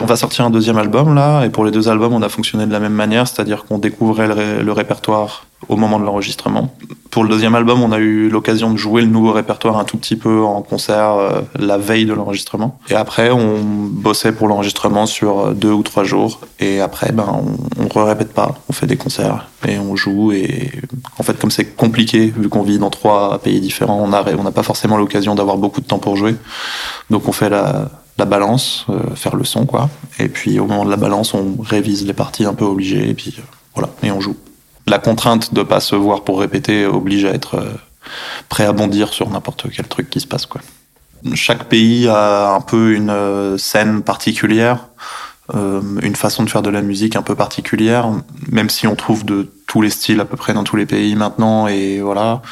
On 0.00 0.06
va 0.06 0.16
sortir 0.16 0.44
un 0.44 0.50
deuxième 0.50 0.76
album 0.76 1.14
là 1.14 1.44
et 1.44 1.50
pour 1.50 1.64
les 1.64 1.70
deux 1.70 1.88
albums 1.88 2.12
on 2.12 2.22
a 2.22 2.28
fonctionné 2.28 2.66
de 2.66 2.72
la 2.72 2.80
même 2.80 2.92
manière, 2.92 3.26
c'est-à-dire 3.26 3.64
qu'on 3.64 3.78
découvrait 3.78 4.62
le 4.62 4.72
répertoire 4.72 5.46
au 5.68 5.76
moment 5.76 5.98
de 5.98 6.04
l'enregistrement. 6.04 6.74
Pour 7.10 7.22
le 7.22 7.30
deuxième 7.30 7.54
album, 7.54 7.82
on 7.82 7.92
a 7.92 7.98
eu 7.98 8.28
l'occasion 8.28 8.70
de 8.70 8.76
jouer 8.76 9.00
le 9.02 9.08
nouveau 9.08 9.32
répertoire 9.32 9.78
un 9.78 9.84
tout 9.84 9.96
petit 9.96 10.16
peu 10.16 10.42
en 10.42 10.60
concert 10.62 11.12
euh, 11.12 11.40
la 11.58 11.78
veille 11.78 12.04
de 12.04 12.12
l'enregistrement. 12.12 12.78
Et 12.90 12.94
après, 12.94 13.30
on 13.30 13.58
bossait 13.62 14.32
pour 14.32 14.48
l'enregistrement 14.48 15.06
sur 15.06 15.38
euh, 15.38 15.52
deux 15.54 15.72
ou 15.72 15.82
trois 15.82 16.04
jours. 16.04 16.40
Et 16.60 16.80
après, 16.80 17.12
ben, 17.12 17.26
on, 17.28 17.88
on 17.98 18.04
répète 18.04 18.32
pas. 18.32 18.54
On 18.68 18.72
fait 18.72 18.86
des 18.86 18.96
concerts 18.96 19.48
et 19.66 19.78
on 19.78 19.96
joue. 19.96 20.32
Et 20.32 20.70
en 21.18 21.22
fait, 21.22 21.38
comme 21.38 21.50
c'est 21.50 21.76
compliqué, 21.76 22.32
vu 22.36 22.48
qu'on 22.48 22.62
vit 22.62 22.78
dans 22.78 22.90
trois 22.90 23.38
pays 23.38 23.60
différents, 23.60 24.00
on 24.02 24.08
n'a 24.08 24.24
on 24.38 24.42
n'a 24.42 24.52
pas 24.52 24.62
forcément 24.62 24.98
l'occasion 24.98 25.34
d'avoir 25.34 25.56
beaucoup 25.56 25.80
de 25.80 25.86
temps 25.86 25.98
pour 25.98 26.16
jouer. 26.16 26.36
Donc, 27.08 27.26
on 27.28 27.32
fait 27.32 27.48
la, 27.48 27.88
la 28.18 28.24
balance, 28.24 28.86
faire 29.14 29.36
le 29.36 29.44
son, 29.44 29.64
quoi. 29.64 29.88
Et 30.18 30.28
puis 30.28 30.58
au 30.58 30.66
moment 30.66 30.84
de 30.84 30.90
la 30.90 30.96
balance, 30.96 31.34
on 31.34 31.56
révise 31.62 32.06
les 32.06 32.12
parties 32.12 32.44
un 32.44 32.54
peu 32.54 32.64
obligées, 32.64 33.08
et 33.08 33.14
puis 33.14 33.36
voilà, 33.74 33.90
et 34.02 34.10
on 34.10 34.20
joue. 34.20 34.36
La 34.86 34.98
contrainte 34.98 35.52
de 35.52 35.62
pas 35.62 35.80
se 35.80 35.96
voir 35.96 36.22
pour 36.24 36.40
répéter 36.40 36.86
oblige 36.86 37.24
à 37.24 37.30
être 37.30 37.62
prêt 38.48 38.64
à 38.64 38.72
bondir 38.72 39.12
sur 39.12 39.28
n'importe 39.30 39.66
quel 39.74 39.88
truc 39.88 40.10
qui 40.10 40.20
se 40.20 40.26
passe, 40.26 40.46
quoi. 40.46 40.60
Chaque 41.34 41.64
pays 41.64 42.06
a 42.08 42.54
un 42.54 42.60
peu 42.60 42.94
une 42.94 43.58
scène 43.58 44.02
particulière. 44.02 44.88
Euh, 45.54 45.80
une 46.02 46.16
façon 46.16 46.42
de 46.42 46.50
faire 46.50 46.62
de 46.62 46.70
la 46.70 46.82
musique 46.82 47.14
un 47.14 47.22
peu 47.22 47.36
particulière, 47.36 48.10
même 48.50 48.68
si 48.68 48.88
on 48.88 48.96
trouve 48.96 49.24
de 49.24 49.48
tous 49.68 49.80
les 49.80 49.90
styles 49.90 50.18
à 50.20 50.24
peu 50.24 50.36
près 50.36 50.54
dans 50.54 50.64
tous 50.64 50.74
les 50.74 50.86
pays 50.86 51.14
maintenant, 51.14 51.68
et 51.68 52.00
voilà. 52.00 52.42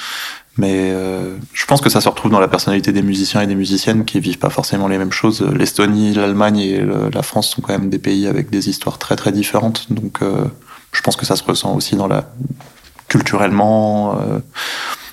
Mais 0.56 0.92
euh, 0.92 1.36
je 1.52 1.66
pense 1.66 1.80
que 1.80 1.90
ça 1.90 2.00
se 2.00 2.08
retrouve 2.08 2.30
dans 2.30 2.38
la 2.38 2.46
personnalité 2.46 2.92
des 2.92 3.02
musiciens 3.02 3.40
et 3.40 3.48
des 3.48 3.56
musiciennes 3.56 4.04
qui 4.04 4.20
vivent 4.20 4.38
pas 4.38 4.50
forcément 4.50 4.86
les 4.86 4.98
mêmes 4.98 5.10
choses. 5.10 5.42
L'Estonie, 5.42 6.14
l'Allemagne 6.14 6.58
et 6.58 6.80
la 7.12 7.22
France 7.22 7.48
sont 7.48 7.60
quand 7.60 7.72
même 7.72 7.90
des 7.90 7.98
pays 7.98 8.28
avec 8.28 8.50
des 8.50 8.68
histoires 8.68 8.98
très 8.98 9.16
très 9.16 9.32
différentes. 9.32 9.92
Donc 9.92 10.22
euh, 10.22 10.44
je 10.94 11.02
pense 11.02 11.16
que 11.16 11.26
ça 11.26 11.36
se 11.36 11.44
ressent 11.44 11.74
aussi 11.74 11.96
dans 11.96 12.06
la 12.06 12.24
culturellement, 13.08 14.18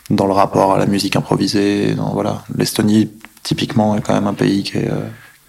dans 0.10 0.26
le 0.26 0.34
rapport 0.34 0.74
à 0.74 0.80
la 0.80 0.86
musique 0.86 1.16
improvisée. 1.16 1.94
Dans, 1.94 2.12
voilà, 2.14 2.44
l'Estonie 2.56 3.12
typiquement 3.44 3.96
est 3.98 4.02
quand 4.02 4.14
même 4.14 4.28
un 4.28 4.34
pays 4.34 4.64
qui 4.64 4.78
est 4.78 4.90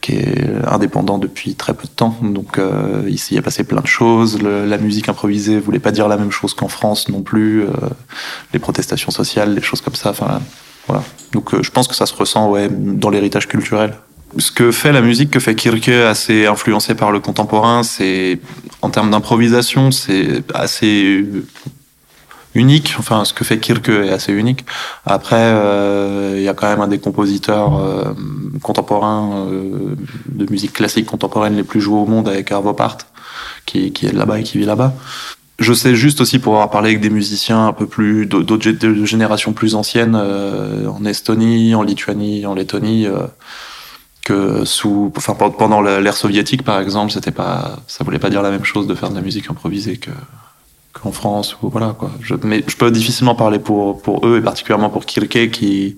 qui 0.02 0.16
est 0.16 0.66
indépendant 0.66 1.16
depuis 1.16 1.54
très 1.54 1.72
peu 1.72 1.84
de 1.84 1.92
temps. 1.92 2.16
Donc 2.20 2.58
euh, 2.58 3.04
ici, 3.08 3.34
il 3.34 3.36
y 3.36 3.38
a 3.38 3.42
passé 3.42 3.64
plein 3.64 3.80
de 3.80 3.86
choses. 3.86 4.42
la 4.42 4.76
musique 4.76 5.08
improvisée 5.08 5.58
voulait 5.58 5.78
pas 5.78 5.92
dire 5.92 6.08
la 6.08 6.18
même 6.18 6.32
chose 6.32 6.52
qu'en 6.52 6.68
France 6.68 7.08
non 7.08 7.22
plus. 7.22 7.62
Euh, 7.62 7.68
les 8.52 8.58
protestations 8.58 9.12
sociales, 9.12 9.54
les 9.54 9.62
choses 9.62 9.80
comme 9.80 9.94
ça. 9.94 10.10
Enfin, 10.10 10.42
voilà. 10.88 11.04
Donc 11.30 11.54
euh, 11.54 11.62
je 11.62 11.70
pense 11.70 11.88
que 11.88 11.94
ça 11.94 12.04
se 12.04 12.14
ressent 12.14 12.50
ouais 12.50 12.68
dans 12.68 13.08
l'héritage 13.08 13.48
culturel. 13.48 13.94
Ce 14.38 14.50
que 14.50 14.70
fait 14.70 14.92
la 14.92 15.02
musique, 15.02 15.30
que 15.30 15.40
fait 15.40 15.54
Kirke, 15.54 15.88
assez 15.88 16.46
influencé 16.46 16.94
par 16.94 17.12
le 17.12 17.20
contemporain, 17.20 17.82
c'est 17.82 18.38
en 18.80 18.88
termes 18.88 19.10
d'improvisation, 19.10 19.90
c'est 19.90 20.42
assez 20.54 21.24
unique. 22.54 22.94
Enfin, 22.98 23.24
ce 23.24 23.32
que 23.34 23.44
fait 23.44 23.58
Kirke 23.58 23.88
est 23.88 24.10
assez 24.10 24.32
unique. 24.32 24.64
Après, 25.04 25.36
euh, 25.36 26.34
il 26.36 26.42
y 26.42 26.48
a 26.48 26.54
quand 26.54 26.68
même 26.68 26.80
un 26.80 26.88
des 26.88 26.98
compositeurs 26.98 27.78
euh, 27.78 28.14
contemporains 28.62 29.46
euh, 29.48 29.96
de 30.28 30.50
musique 30.50 30.72
classique 30.72 31.06
contemporaine 31.06 31.56
les 31.56 31.64
plus 31.64 31.80
joués 31.80 31.98
au 31.98 32.06
monde 32.06 32.28
avec 32.28 32.50
Arvo 32.52 32.72
Part, 32.72 32.98
qui, 33.66 33.92
qui 33.92 34.06
est 34.06 34.12
là-bas 34.12 34.40
et 34.40 34.42
qui 34.42 34.58
vit 34.58 34.64
là-bas. 34.64 34.94
Je 35.58 35.74
sais 35.74 35.94
juste 35.94 36.20
aussi 36.20 36.38
pour 36.38 36.54
avoir 36.54 36.70
parlé 36.70 36.90
avec 36.90 37.00
des 37.00 37.10
musiciens 37.10 37.68
un 37.68 37.72
peu 37.72 37.86
plus 37.86 38.26
d'autres 38.26 39.04
générations 39.04 39.52
plus 39.52 39.74
anciennes 39.76 40.16
en 40.16 41.04
Estonie, 41.04 41.74
en 41.74 41.82
Lituanie, 41.82 42.46
en 42.46 42.54
Lettonie 42.54 43.06
que 44.24 44.64
sous 44.64 45.12
enfin 45.16 45.34
pendant 45.34 45.80
l'ère 45.80 46.16
soviétique 46.16 46.62
par 46.62 46.78
exemple 46.78 47.10
c'était 47.10 47.32
pas 47.32 47.80
ça 47.88 48.04
voulait 48.04 48.20
pas 48.20 48.30
dire 48.30 48.42
la 48.42 48.50
même 48.50 48.64
chose 48.64 48.86
de 48.86 48.94
faire 48.94 49.10
de 49.10 49.16
la 49.16 49.20
musique 49.20 49.50
improvisée 49.50 49.96
que 49.96 50.10
qu'en 50.92 51.12
France 51.12 51.56
ou 51.62 51.68
voilà 51.68 51.94
quoi. 51.98 52.10
Je, 52.20 52.34
mais 52.42 52.62
je 52.66 52.76
peux 52.76 52.90
difficilement 52.90 53.34
parler 53.34 53.58
pour 53.58 54.00
pour 54.02 54.26
eux 54.26 54.38
et 54.38 54.40
particulièrement 54.40 54.90
pour 54.90 55.06
Kirke 55.06 55.50
qui 55.50 55.96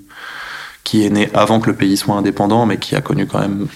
qui 0.85 1.05
est 1.05 1.11
né 1.11 1.31
avant 1.35 1.61
que 1.61 1.71
le 1.71 1.77
pays 1.77 1.97
soit 1.97 2.15
indépendant, 2.15 2.67
mais 2.67 2.79
qui 2.79 2.95
a 2.95 3.01
connu 3.01 3.27
quand 3.27 3.41
même 3.41 3.67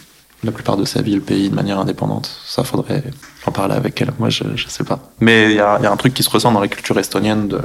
la 0.44 0.52
plupart 0.52 0.76
de 0.76 0.84
sa 0.84 1.02
vie 1.02 1.14
le 1.14 1.20
pays 1.22 1.48
de 1.48 1.54
manière 1.54 1.78
indépendante. 1.78 2.30
Ça 2.46 2.62
faudrait 2.62 3.02
en 3.46 3.50
parler 3.50 3.74
avec 3.74 4.00
elle. 4.00 4.12
Moi, 4.18 4.28
je 4.28 4.44
je 4.54 4.68
sais 4.68 4.84
pas. 4.84 5.00
Mais 5.20 5.50
il 5.50 5.56
y 5.56 5.60
a, 5.60 5.80
y 5.80 5.86
a 5.86 5.90
un 5.90 5.96
truc 5.96 6.14
qui 6.14 6.22
se 6.22 6.30
ressent 6.30 6.52
dans 6.52 6.60
la 6.60 6.68
culture 6.68 6.98
estonienne 6.98 7.48
de 7.48 7.60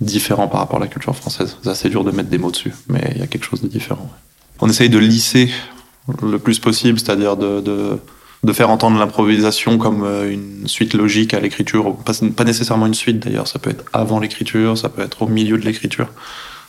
différent 0.00 0.48
par 0.48 0.60
rapport 0.60 0.78
à 0.78 0.80
la 0.80 0.86
culture 0.86 1.14
française. 1.14 1.56
C'est 1.62 1.68
assez 1.68 1.90
dur 1.90 2.04
de 2.04 2.10
mettre 2.10 2.30
des 2.30 2.38
mots 2.38 2.50
dessus, 2.50 2.72
mais 2.88 3.12
il 3.14 3.20
y 3.20 3.22
a 3.22 3.26
quelque 3.26 3.44
chose 3.44 3.60
de 3.60 3.68
différent. 3.68 4.08
On 4.60 4.68
essaye 4.68 4.88
de 4.88 4.98
lisser 4.98 5.50
le 6.22 6.38
plus 6.38 6.58
possible, 6.58 6.98
c'est-à-dire 6.98 7.36
de, 7.36 7.60
de 8.42 8.52
faire 8.52 8.70
entendre 8.70 8.98
l'improvisation 8.98 9.76
comme 9.78 10.04
euh, 10.04 10.30
une 10.30 10.66
suite 10.66 10.94
logique 10.94 11.34
à 11.34 11.40
l'écriture, 11.40 11.96
pas, 11.96 12.44
nécessairement 12.44 12.86
une 12.86 12.94
suite 12.94 13.20
d'ailleurs, 13.20 13.46
ça 13.46 13.58
peut 13.58 13.70
être 13.70 13.84
avant 13.92 14.18
l'écriture, 14.18 14.78
ça 14.78 14.88
peut 14.88 15.02
être 15.02 15.22
au 15.22 15.28
milieu 15.28 15.58
de 15.58 15.64
l'écriture. 15.64 16.08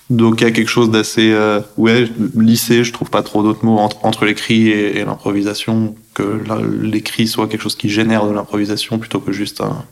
Donc 0.09 0.41
il 0.41 0.43
y 0.43 0.47
a 0.47 0.51
quelque 0.51 0.69
chose 0.69 0.91
d'assez 0.91 1.31
euh, 1.31 1.61
ouais 1.77 2.09
lissé, 2.35 2.83
je 2.83 2.91
trouve 2.91 3.09
pas 3.09 3.23
trop 3.23 3.43
d'autres 3.43 3.63
mots 3.63 3.77
entre, 3.77 4.05
entre 4.05 4.25
l'écrit 4.25 4.67
et, 4.67 5.05
l'improvisation, 5.05 5.95
que 6.13 6.41
l'écrit 6.81 7.27
soit 7.27 7.47
quelque 7.47 7.61
chose 7.61 7.77
qui 7.77 7.89
génère 7.89 8.25
de 8.25 8.33
l'improvisation 8.33 8.99
plutôt 8.99 9.21
que 9.21 9.31
juste 9.31 9.61
un, 9.61 9.85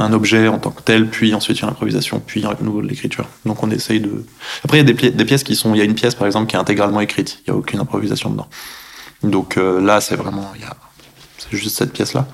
un 0.00 0.12
objet 0.12 0.48
en 0.48 0.58
tant 0.58 0.70
que 0.70 0.82
tel, 0.82 1.08
puis 1.08 1.34
ensuite 1.34 1.58
il 1.58 1.60
y 1.62 1.64
a 1.64 1.68
l'improvisation, 1.68 2.22
puis 2.24 2.44
à 2.44 2.56
nouveau 2.60 2.80
l'écriture. 2.80 3.26
Donc 3.44 3.62
on 3.62 3.70
essaye 3.70 4.00
de. 4.00 4.24
Après 4.64 4.80
il 4.80 4.86
y 4.86 4.90
a 4.90 4.92
des, 4.92 5.10
des 5.10 5.24
pièces 5.24 5.44
qui 5.44 5.56
sont, 5.56 5.74
il 5.74 5.78
y 5.78 5.80
a 5.80 5.84
une 5.84 5.94
pièce 5.94 6.14
par 6.14 6.26
exemple 6.26 6.48
qui 6.48 6.56
est 6.56 6.58
intégralement 6.58 7.00
écrite, 7.00 7.42
il 7.44 7.48
y 7.48 7.50
a 7.52 7.56
aucune 7.56 7.80
improvisation 7.80 8.30
dedans. 8.30 8.48
Donc 9.22 9.56
euh, 9.56 9.80
là, 9.80 10.00
c'est 10.00 10.16
vraiment, 10.16 10.52
a, 10.66 10.76
c'est 11.38 11.56
juste 11.56 11.76
cette 11.76 11.92
pièce-là. 11.92 12.26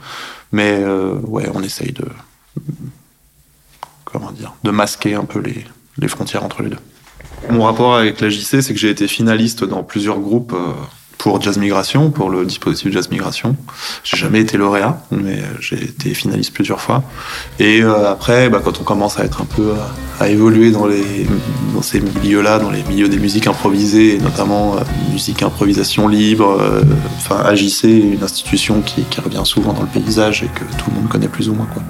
Mais 0.53 0.79
euh, 0.81 1.15
ouais, 1.23 1.49
on 1.53 1.63
essaye 1.63 1.93
de, 1.93 2.05
comment 4.05 4.31
dire, 4.31 4.55
de 4.63 4.71
masquer 4.71 5.15
un 5.15 5.25
peu 5.25 5.41
les, 5.41 5.65
les 5.99 6.09
frontières 6.09 6.45
entre 6.45 6.63
les 6.63 6.71
deux. 6.71 6.79
Mon 7.51 7.65
rapport 7.65 7.97
avec 7.97 8.21
la 8.21 8.31
JC, 8.31 8.63
c'est 8.63 8.73
que 8.73 8.79
j'ai 8.79 8.91
été 8.91 9.09
finaliste 9.09 9.65
dans 9.65 9.83
plusieurs 9.83 10.19
groupes 10.19 10.55
euh, 10.55 10.73
pour 11.19 11.41
Jazz 11.41 11.59
Migration, 11.59 12.11
pour 12.11 12.31
le 12.31 12.45
dispositif 12.45 12.93
Jazz 12.93 13.11
Migration. 13.11 13.57
J'ai 14.05 14.17
jamais 14.17 14.41
été 14.41 14.57
lauréat, 14.57 15.01
mais 15.11 15.43
j'ai 15.61 15.83
été 15.83 16.15
finaliste 16.15 16.53
plusieurs 16.53 16.81
fois. 16.81 17.03
Et 17.59 17.83
euh, 17.83 18.11
après, 18.11 18.49
bah, 18.49 18.61
quand 18.65 18.81
on 18.81 18.85
commence 18.85 19.19
à 19.19 19.25
être 19.25 19.43
un 19.43 19.45
peu 19.45 19.73
à, 20.21 20.25
à 20.25 20.29
évoluer 20.29 20.71
dans 20.71 20.87
les 20.87 21.27
dans 21.75 21.83
ces 21.83 22.01
milieux-là, 22.01 22.59
dans 22.59 22.71
les 22.71 22.83
milieux 22.85 23.09
des 23.09 23.19
musiques 23.19 23.47
improvisées, 23.47 24.17
et 24.17 24.19
notamment 24.19 24.77
euh, 24.77 24.81
musique 25.13 25.43
improvisation 25.43 26.09
libre, 26.09 26.59
euh, 26.61 26.83
enfin 27.19 27.37
AJC, 27.45 27.85
une 27.85 28.23
institution 28.23 28.81
qui, 28.83 29.03
qui 29.03 29.21
revient 29.21 29.43
souvent 29.45 29.73
dans 29.73 29.83
le 29.83 29.89
paysage 29.89 30.43
et 30.43 30.47
que 30.47 30.65
tout 30.79 30.91
le 30.91 31.01
monde 31.01 31.09
connaît 31.09 31.29
plus 31.29 31.49
ou 31.49 31.55
moins 31.55 31.67
quoi. 31.67 31.83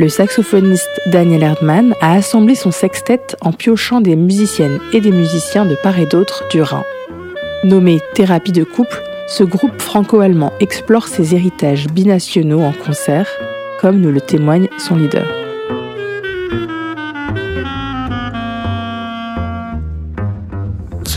Le 0.00 0.08
saxophoniste 0.08 0.88
Daniel 1.04 1.42
Erdmann 1.42 1.94
a 2.00 2.14
assemblé 2.14 2.54
son 2.54 2.70
sextet 2.70 3.20
en 3.42 3.52
piochant 3.52 4.00
des 4.00 4.16
musiciennes 4.16 4.80
et 4.94 5.00
des 5.02 5.10
musiciens 5.10 5.66
de 5.66 5.74
part 5.74 5.98
et 5.98 6.06
d'autre 6.06 6.48
du 6.50 6.62
Rhin. 6.62 6.84
Nommé 7.64 8.00
Thérapie 8.14 8.52
de 8.52 8.64
couple, 8.64 9.02
ce 9.28 9.44
groupe 9.44 9.78
franco-allemand 9.78 10.54
explore 10.58 11.06
ses 11.06 11.34
héritages 11.34 11.88
binationaux 11.88 12.62
en 12.62 12.72
concert, 12.72 13.28
comme 13.78 14.00
nous 14.00 14.10
le 14.10 14.22
témoigne 14.22 14.68
son 14.78 14.96
leader. 14.96 15.39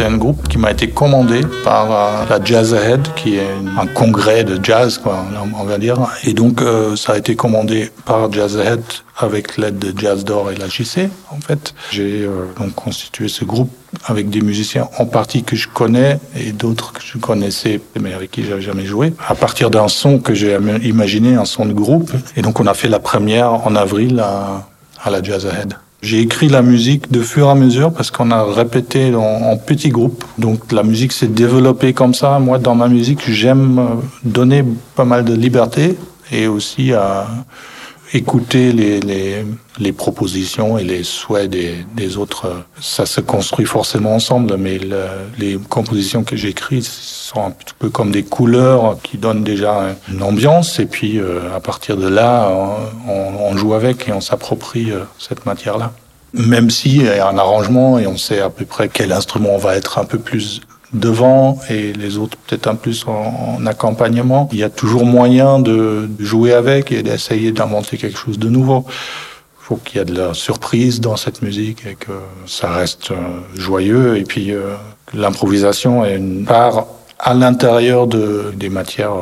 C'est 0.03 0.09
un 0.09 0.17
groupe 0.17 0.49
qui 0.49 0.57
m'a 0.57 0.71
été 0.71 0.89
commandé 0.89 1.39
par 1.63 1.89
euh, 1.89 2.25
la 2.29 2.43
Jazz 2.43 2.73
Ahead, 2.73 3.07
qui 3.15 3.37
est 3.37 3.47
un 3.79 3.87
congrès 3.87 4.43
de 4.43 4.61
jazz, 4.61 4.97
quoi, 4.97 5.25
on 5.57 5.63
va 5.63 5.77
dire. 5.77 5.95
Et 6.25 6.33
donc, 6.33 6.61
euh, 6.61 6.97
ça 6.97 7.13
a 7.13 7.17
été 7.17 7.37
commandé 7.37 7.89
par 8.03 8.29
Jazz 8.29 8.57
Ahead 8.57 8.81
avec 9.17 9.55
l'aide 9.55 9.79
de 9.79 9.97
Jazz 9.97 10.25
d'Or 10.25 10.51
et 10.51 10.57
la 10.57 10.67
JC, 10.67 11.09
en 11.31 11.39
fait. 11.39 11.73
J'ai 11.89 12.23
euh, 12.23 12.47
donc 12.59 12.75
constitué 12.75 13.29
ce 13.29 13.45
groupe 13.45 13.71
avec 14.05 14.29
des 14.29 14.41
musiciens 14.41 14.89
en 14.99 15.05
partie 15.05 15.43
que 15.43 15.55
je 15.55 15.69
connais 15.69 16.19
et 16.35 16.51
d'autres 16.51 16.91
que 16.91 17.01
je 17.01 17.17
connaissais 17.17 17.79
mais 17.97 18.13
avec 18.13 18.31
qui 18.31 18.43
j'avais 18.43 18.61
jamais 18.61 18.85
joué. 18.85 19.13
À 19.25 19.35
partir 19.35 19.69
d'un 19.69 19.87
son 19.87 20.19
que 20.19 20.33
j'ai 20.33 20.57
imaginé, 20.83 21.35
un 21.35 21.45
son 21.45 21.65
de 21.65 21.71
groupe. 21.71 22.11
Et 22.35 22.41
donc, 22.41 22.59
on 22.59 22.67
a 22.67 22.73
fait 22.73 22.89
la 22.89 22.99
première 22.99 23.53
en 23.53 23.73
avril 23.77 24.19
à, 24.19 24.67
à 25.01 25.09
la 25.09 25.23
Jazz 25.23 25.45
Ahead. 25.45 25.75
J'ai 26.03 26.19
écrit 26.19 26.49
la 26.49 26.61
musique 26.61 27.09
de 27.13 27.21
fur 27.21 27.47
et 27.47 27.49
à 27.49 27.55
mesure 27.55 27.93
parce 27.93 28.11
qu'on 28.11 28.29
a 28.31 28.43
répété 28.43 29.15
en, 29.15 29.55
petits 29.55 29.87
groupes. 29.87 30.25
Donc 30.37 30.73
la 30.73 30.83
musique 30.83 31.13
s'est 31.13 31.27
développée 31.27 31.93
comme 31.93 32.13
ça. 32.13 32.39
Moi, 32.39 32.59
dans 32.59 32.75
ma 32.75 32.89
musique, 32.89 33.21
j'aime 33.31 33.79
euh, 33.79 33.85
donner 34.25 34.65
pas 34.97 35.05
mal 35.05 35.23
de 35.23 35.33
liberté 35.33 35.95
et 36.29 36.47
aussi 36.47 36.91
à 36.91 37.25
écouter 38.13 38.71
les, 38.71 38.99
les, 38.99 39.43
les 39.79 39.91
propositions 39.91 40.77
et 40.77 40.83
les 40.83 41.03
souhaits 41.03 41.49
des, 41.49 41.83
des, 41.95 42.17
autres. 42.17 42.63
Ça 42.79 43.05
se 43.05 43.21
construit 43.21 43.65
forcément 43.65 44.13
ensemble, 44.15 44.55
mais 44.57 44.77
le, 44.77 45.05
les 45.39 45.57
compositions 45.57 46.23
que 46.23 46.35
j'écris 46.35 46.83
sont 46.83 47.43
un 47.43 47.51
petit 47.51 47.73
peu 47.77 47.89
comme 47.89 48.11
des 48.11 48.23
couleurs 48.23 48.97
qui 49.01 49.17
donnent 49.17 49.43
déjà 49.43 49.95
une 50.11 50.21
ambiance. 50.21 50.79
Et 50.79 50.85
puis 50.85 51.19
euh, 51.19 51.55
à 51.55 51.59
partir 51.59 51.97
de 51.97 52.07
là, 52.07 52.49
on, 53.07 53.51
on 53.51 53.57
joue 53.57 53.73
avec 53.73 54.07
et 54.07 54.13
on 54.13 54.21
s'approprie 54.21 54.91
euh, 54.91 55.03
cette 55.17 55.45
matière-là. 55.45 55.91
Même 56.33 56.69
si 56.69 56.97
il 56.97 57.03
y 57.03 57.09
a 57.09 57.27
un 57.27 57.37
arrangement 57.37 57.99
et 57.99 58.07
on 58.07 58.17
sait 58.17 58.41
à 58.41 58.49
peu 58.49 58.65
près 58.65 58.89
quel 58.89 59.11
instrument 59.11 59.49
on 59.53 59.59
va 59.59 59.75
être 59.75 59.99
un 59.99 60.05
peu 60.05 60.17
plus 60.17 60.61
devant 60.93 61.59
et 61.69 61.93
les 61.93 62.17
autres 62.17 62.37
peut-être 62.37 62.67
un 62.67 62.75
plus 62.75 63.05
en, 63.07 63.65
accompagnement. 63.65 64.49
Il 64.51 64.59
y 64.59 64.63
a 64.63 64.69
toujours 64.69 65.05
moyen 65.05 65.59
de 65.59 66.09
jouer 66.19 66.53
avec 66.53 66.91
et 66.91 67.03
d'essayer 67.03 67.51
d'inventer 67.51 67.97
quelque 67.97 68.17
chose 68.17 68.39
de 68.39 68.49
nouveau. 68.49 68.85
Il 68.87 69.65
faut 69.65 69.75
qu'il 69.77 69.97
y 69.97 70.01
ait 70.01 70.05
de 70.05 70.15
la 70.15 70.33
surprise 70.33 70.99
dans 70.99 71.15
cette 71.15 71.41
musique 71.41 71.85
et 71.85 71.95
que 71.95 72.11
ça 72.45 72.69
reste 72.69 73.11
euh, 73.11 73.15
joyeux 73.55 74.17
et 74.17 74.23
puis 74.23 74.51
euh, 74.51 74.75
l'improvisation 75.13 76.03
est 76.03 76.17
une 76.17 76.45
part 76.45 76.85
à 77.17 77.33
l'intérieur 77.33 78.07
de, 78.07 78.53
des 78.55 78.69
matières 78.69 79.13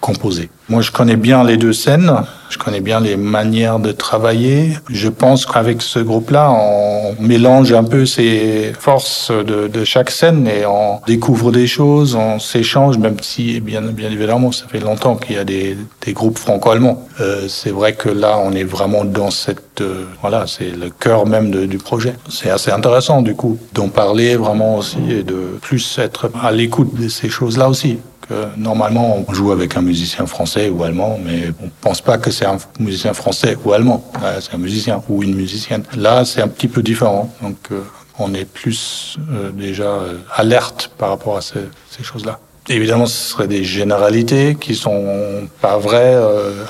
composées. 0.00 0.50
Moi, 0.68 0.82
je 0.82 0.90
connais 0.90 1.16
bien 1.16 1.44
les 1.44 1.56
deux 1.56 1.72
scènes. 1.72 2.12
Je 2.48 2.58
connais 2.58 2.80
bien 2.80 3.00
les 3.00 3.16
manières 3.16 3.78
de 3.78 3.92
travailler. 3.92 4.76
Je 4.88 5.08
pense 5.08 5.46
qu'avec 5.46 5.82
ce 5.82 5.98
groupe-là, 5.98 6.50
on 6.50 7.14
mélange 7.20 7.72
un 7.72 7.84
peu 7.84 8.06
ses 8.06 8.72
forces 8.78 9.30
de, 9.30 9.84
chaque 9.84 10.10
scène 10.10 10.48
et 10.48 10.66
on 10.66 11.00
découvre 11.06 11.52
des 11.52 11.66
choses, 11.66 12.16
on 12.16 12.38
s'échange, 12.38 12.98
même 12.98 13.16
si, 13.20 13.60
bien, 13.60 13.82
bien 13.82 14.10
évidemment, 14.10 14.50
ça 14.50 14.66
fait 14.68 14.80
longtemps 14.80 15.16
qu'il 15.16 15.36
y 15.36 15.38
a 15.38 15.44
des, 15.44 15.76
groupes 16.08 16.38
franco-allemands. 16.38 17.06
Euh, 17.20 17.46
c'est 17.48 17.70
vrai 17.70 17.94
que 17.94 18.08
là, 18.08 18.38
on 18.42 18.52
est 18.52 18.64
vraiment 18.64 19.04
dans 19.04 19.30
cette... 19.30 19.80
Euh, 19.80 20.04
voilà, 20.20 20.46
c'est 20.46 20.70
le 20.70 20.90
cœur 20.90 21.26
même 21.26 21.50
du 21.66 21.78
projet. 21.78 22.14
C'est 22.28 22.50
assez 22.50 22.70
intéressant, 22.70 23.22
du 23.22 23.34
coup, 23.34 23.58
d'en 23.72 23.88
parler 23.88 24.36
vraiment 24.36 24.76
aussi 24.78 24.98
et 25.10 25.22
de 25.22 25.58
plus 25.60 25.98
être 25.98 26.30
à 26.42 26.52
l'écoute 26.52 26.94
de 26.94 27.08
ces 27.08 27.28
choses-là 27.28 27.68
aussi. 27.68 27.98
Que 28.28 28.34
normalement, 28.56 29.24
on 29.26 29.32
joue 29.32 29.52
avec 29.52 29.76
un 29.76 29.82
musicien 29.82 30.26
français 30.26 30.68
ou 30.68 30.82
allemand, 30.82 31.18
mais 31.24 31.52
on 31.62 31.68
pense 31.80 32.00
pas 32.00 32.18
que 32.18 32.30
c'est 32.30 32.46
un 32.46 32.58
musicien 32.80 33.12
français 33.12 33.56
ou 33.64 33.72
allemand. 33.72 34.04
C'est 34.40 34.54
un 34.54 34.58
musicien 34.58 35.02
ou 35.08 35.22
une 35.22 35.34
musicienne. 35.34 35.84
Là, 35.96 36.24
c'est 36.24 36.42
un 36.42 36.48
petit 36.48 36.68
peu 36.68 36.82
différent. 36.82 37.32
Donc, 37.40 37.56
euh, 37.70 37.82
on 38.18 38.34
est 38.34 38.44
plus 38.44 39.16
euh, 39.30 39.50
déjà 39.52 39.84
euh, 39.84 40.18
alerte 40.34 40.90
par 40.98 41.10
rapport 41.10 41.36
à 41.36 41.40
ces, 41.40 41.60
ces 41.90 42.02
choses-là. 42.02 42.40
Évidemment, 42.68 43.06
ce 43.06 43.30
seraient 43.30 43.46
des 43.46 43.62
généralités 43.62 44.56
qui 44.60 44.74
sont 44.74 45.48
pas 45.60 45.78
vraies 45.78 46.16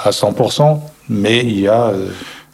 à 0.04 0.10
100%, 0.10 0.78
mais 1.08 1.40
il 1.40 1.60
y 1.60 1.68
a 1.68 1.92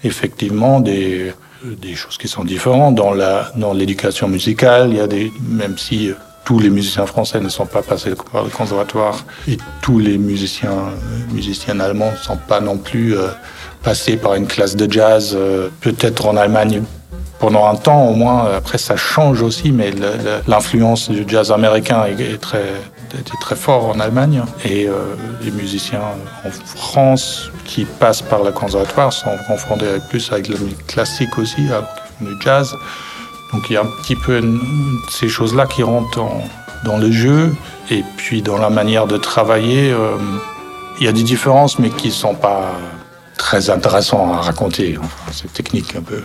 effectivement 0.05 0.79
des 0.79 1.33
des 1.65 1.95
choses 1.95 2.19
qui 2.19 2.29
sont 2.29 2.45
différentes 2.45 2.95
dans 2.95 3.13
la 3.13 3.51
dans 3.57 3.73
l'éducation 3.73 4.29
musicale. 4.29 4.91
Il 4.91 4.97
y 4.99 5.01
a 5.01 5.09
des 5.09 5.33
même 5.49 5.77
si 5.77 6.13
tous 6.53 6.59
les 6.59 6.69
musiciens 6.69 7.07
français 7.07 7.41
ne 7.41 7.49
sont 7.49 7.65
pas 7.65 7.81
passés 7.81 8.13
par 8.31 8.45
le 8.45 8.51
conservatoire 8.51 9.25
et 9.49 9.57
tous 9.81 9.99
les 9.99 10.19
musiciens 10.19 10.91
musiciens 11.33 11.81
allemands 11.81 12.11
ne 12.11 12.17
sont 12.19 12.37
pas 12.37 12.61
non 12.61 12.77
plus 12.77 13.17
euh, 13.17 13.29
passés 13.83 14.19
par 14.19 14.35
une 14.35 14.47
classe 14.47 14.77
de 14.77 14.87
jazz 14.93 15.33
euh, 15.35 15.71
peut-être 15.81 16.27
en 16.27 16.37
Allemagne 16.37 16.83
pendant 17.39 17.67
un 17.67 17.75
temps 17.75 18.05
au 18.07 18.15
moins. 18.15 18.51
Après 18.55 18.77
ça 18.77 18.97
change 18.99 19.41
aussi 19.41 19.73
mais 19.73 19.95
l'influence 20.47 21.09
du 21.09 21.25
jazz 21.27 21.51
américain 21.51 22.05
est, 22.05 22.39
très 22.39 22.67
était 23.19 23.39
très 23.41 23.57
fort 23.57 23.89
en 23.89 23.99
Allemagne. 23.99 24.43
Et 24.63 24.87
euh, 24.87 24.93
les 25.43 25.53
musiciens 25.53 26.03
en 26.45 26.51
France 26.51 27.51
qui 27.65 27.87
passent 27.87 28.21
par 28.21 28.43
le 28.45 28.53
conservatoire 28.53 29.11
sont 29.11 29.39
confrontés 29.49 29.87
plus 30.11 30.31
avec 30.31 30.51
musique 30.51 30.87
classique 30.87 31.39
aussi 31.39 31.63
avec 31.73 31.89
le 32.21 32.37
jazz 32.45 32.75
donc 33.53 33.69
il 33.69 33.75
y 33.75 33.77
a 33.77 33.83
un 33.83 33.91
petit 34.03 34.17
peu 34.17 34.41
ces 35.11 35.29
choses-là 35.29 35.67
qui 35.67 35.83
rentrent 35.83 36.21
en, 36.21 36.43
dans 36.85 36.99
le 36.99 37.11
jeu 37.11 37.55
et 37.91 38.03
puis 38.17 38.43
dans 38.43 38.59
la 38.59 38.71
manière 38.71 39.07
de 39.07 39.17
travailler. 39.17 39.93
Euh, 39.93 40.17
il 41.01 41.07
y 41.07 41.09
a 41.09 41.13
des 41.13 41.23
différences, 41.23 41.79
mais 41.79 41.91
qui 41.91 42.09
ne 42.09 42.13
sont 42.13 42.35
pas 42.35 42.71
très 43.37 43.71
intéressantes 43.71 44.35
à 44.35 44.41
raconter. 44.41 44.97
Enfin, 44.99 45.33
c'est 45.33 45.53
technique 45.53 45.97
un 45.97 46.03
peu. 46.03 46.23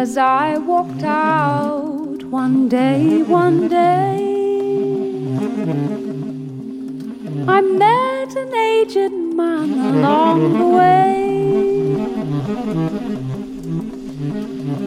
As 0.00 0.18
I 0.18 0.58
walked 0.58 1.04
out 1.04 2.24
one 2.24 2.68
day, 2.68 3.22
one 3.22 3.68
day, 3.68 4.16
I 7.56 7.58
met 7.60 8.30
an 8.42 8.52
aged 8.72 9.14
man 9.40 9.68
along 9.92 10.38
the 10.58 10.68
way. 10.78 11.20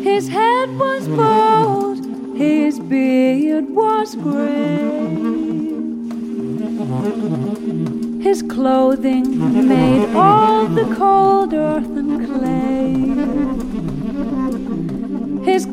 His 0.10 0.28
head 0.28 0.70
was 0.78 1.08
bald, 1.08 2.00
his 2.36 2.80
beard 2.80 3.70
was 3.70 4.15
gray. 4.15 5.38
His 8.28 8.41
clothing 8.41 9.28
made 9.70 10.06
all 10.13 10.67
the 10.67 10.88
cold 10.96 11.54
earth 11.54 11.97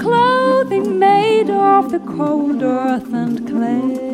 clothing 0.04 0.98
made 0.98 1.48
of 1.48 1.90
the 1.90 1.98
cold 2.00 2.62
earth 2.62 3.10
and 3.22 3.36
clay. 3.48 4.04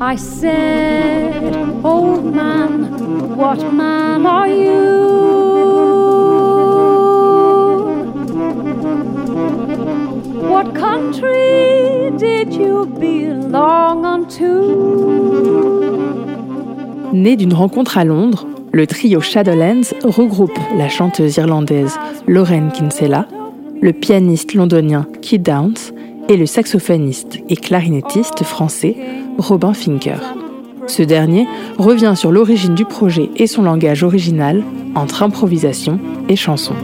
I 0.00 0.14
said, 0.14 1.54
Old 1.84 2.24
man, 2.32 3.36
what 3.36 3.60
man 3.72 4.24
are 4.24 4.48
you? 4.48 5.06
What 10.52 10.74
country 10.76 12.12
did 12.18 12.54
you 12.54 12.86
belong 12.86 14.04
unto? 14.04 15.05
Né 17.16 17.36
d'une 17.36 17.54
rencontre 17.54 17.96
à 17.96 18.04
Londres, 18.04 18.46
le 18.72 18.86
trio 18.86 19.22
Shadowlands 19.22 19.94
regroupe 20.04 20.58
la 20.76 20.90
chanteuse 20.90 21.38
irlandaise 21.38 21.98
Lauren 22.26 22.68
Kinsella, 22.68 23.26
le 23.80 23.94
pianiste 23.94 24.52
londonien 24.52 25.06
Keith 25.22 25.42
Downs 25.42 25.94
et 26.28 26.36
le 26.36 26.44
saxophoniste 26.44 27.38
et 27.48 27.56
clarinettiste 27.56 28.44
français 28.44 28.96
Robin 29.38 29.72
Finker. 29.72 30.18
Ce 30.88 31.02
dernier 31.02 31.46
revient 31.78 32.12
sur 32.14 32.32
l'origine 32.32 32.74
du 32.74 32.84
projet 32.84 33.30
et 33.36 33.46
son 33.46 33.62
langage 33.62 34.02
original 34.02 34.62
entre 34.94 35.22
improvisation 35.22 35.98
et 36.28 36.36
chanson. 36.36 36.74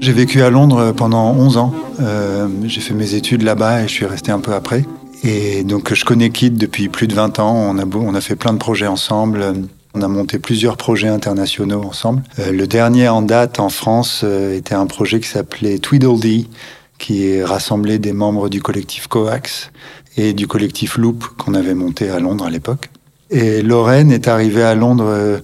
J'ai 0.00 0.12
vécu 0.12 0.40
à 0.42 0.48
Londres 0.48 0.92
pendant 0.96 1.32
11 1.34 1.58
ans. 1.58 1.74
Euh, 2.00 2.48
j'ai 2.64 2.80
fait 2.80 2.94
mes 2.94 3.14
études 3.14 3.42
là-bas 3.42 3.82
et 3.82 3.88
je 3.88 3.92
suis 3.92 4.06
resté 4.06 4.32
un 4.32 4.40
peu 4.40 4.54
après. 4.54 4.86
Et 5.22 5.62
donc 5.62 5.92
je 5.92 6.06
connais 6.06 6.30
Kid 6.30 6.56
depuis 6.56 6.88
plus 6.88 7.06
de 7.06 7.14
20 7.14 7.38
ans. 7.38 7.54
On 7.54 7.78
a, 7.78 7.84
on 7.84 8.14
a 8.14 8.20
fait 8.22 8.34
plein 8.34 8.54
de 8.54 8.58
projets 8.58 8.86
ensemble. 8.86 9.44
On 9.92 10.00
a 10.00 10.08
monté 10.08 10.38
plusieurs 10.38 10.78
projets 10.78 11.08
internationaux 11.08 11.82
ensemble. 11.82 12.22
Euh, 12.38 12.50
le 12.50 12.66
dernier 12.66 13.08
en 13.08 13.20
date 13.20 13.60
en 13.60 13.68
France 13.68 14.22
euh, 14.24 14.56
était 14.56 14.74
un 14.74 14.86
projet 14.86 15.20
qui 15.20 15.28
s'appelait 15.28 15.78
Tweedledee, 15.78 16.48
qui 16.96 17.42
rassemblait 17.42 17.98
des 17.98 18.14
membres 18.14 18.48
du 18.48 18.62
collectif 18.62 19.06
Coax 19.06 19.70
et 20.16 20.32
du 20.32 20.46
collectif 20.46 20.96
Loop 20.96 21.26
qu'on 21.36 21.52
avait 21.52 21.74
monté 21.74 22.08
à 22.08 22.20
Londres 22.20 22.46
à 22.46 22.50
l'époque. 22.50 22.88
Et 23.30 23.62
Lorraine 23.62 24.10
est 24.10 24.28
arrivée 24.28 24.62
à 24.62 24.74
Londres 24.74 25.04
euh, 25.06 25.40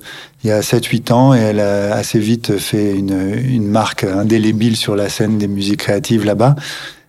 il 0.46 0.50
y 0.50 0.52
a 0.52 0.60
7-8 0.60 1.12
ans 1.12 1.34
et 1.34 1.38
elle 1.38 1.58
a 1.58 1.92
assez 1.96 2.20
vite 2.20 2.56
fait 2.58 2.94
une, 2.94 3.34
une 3.44 3.66
marque 3.66 4.04
indélébile 4.04 4.76
sur 4.76 4.94
la 4.94 5.08
scène 5.08 5.38
des 5.38 5.48
musiques 5.48 5.80
créatives 5.80 6.24
là-bas. 6.24 6.54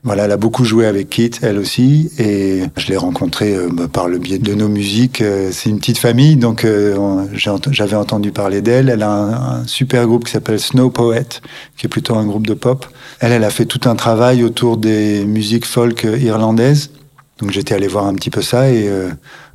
Voilà, 0.03 0.25
elle 0.25 0.31
a 0.31 0.37
beaucoup 0.37 0.65
joué 0.65 0.87
avec 0.87 1.09
Kit, 1.09 1.29
elle 1.43 1.59
aussi, 1.59 2.09
et 2.17 2.63
je 2.77 2.87
l'ai 2.87 2.97
rencontrée 2.97 3.53
euh, 3.53 3.69
bah, 3.71 3.87
par 3.87 4.07
le 4.07 4.17
biais 4.17 4.39
de 4.39 4.55
nos 4.55 4.69
musiques. 4.69 5.21
Euh, 5.21 5.49
C'est 5.51 5.69
une 5.69 5.77
petite 5.77 5.99
famille, 5.99 6.35
donc 6.35 6.65
euh, 6.65 7.27
j'avais 7.35 7.95
entendu 7.95 8.31
parler 8.31 8.61
d'elle. 8.61 8.89
Elle 8.89 9.03
a 9.03 9.11
un, 9.11 9.33
un 9.33 9.67
super 9.67 10.07
groupe 10.07 10.25
qui 10.25 10.31
s'appelle 10.31 10.59
Snow 10.59 10.89
Poet, 10.89 11.27
qui 11.77 11.85
est 11.85 11.89
plutôt 11.89 12.15
un 12.15 12.25
groupe 12.25 12.47
de 12.47 12.55
pop. 12.55 12.87
Elle, 13.19 13.33
elle 13.33 13.43
a 13.43 13.51
fait 13.51 13.65
tout 13.65 13.87
un 13.87 13.95
travail 13.95 14.43
autour 14.43 14.77
des 14.77 15.25
musiques 15.25 15.65
folk 15.65 16.07
irlandaises. 16.19 16.89
Donc 17.39 17.51
j'étais 17.51 17.75
allé 17.75 17.87
voir 17.87 18.07
un 18.07 18.13
petit 18.15 18.29
peu 18.29 18.41
ça 18.41 18.69
et 18.69 18.87
euh, 18.87 19.09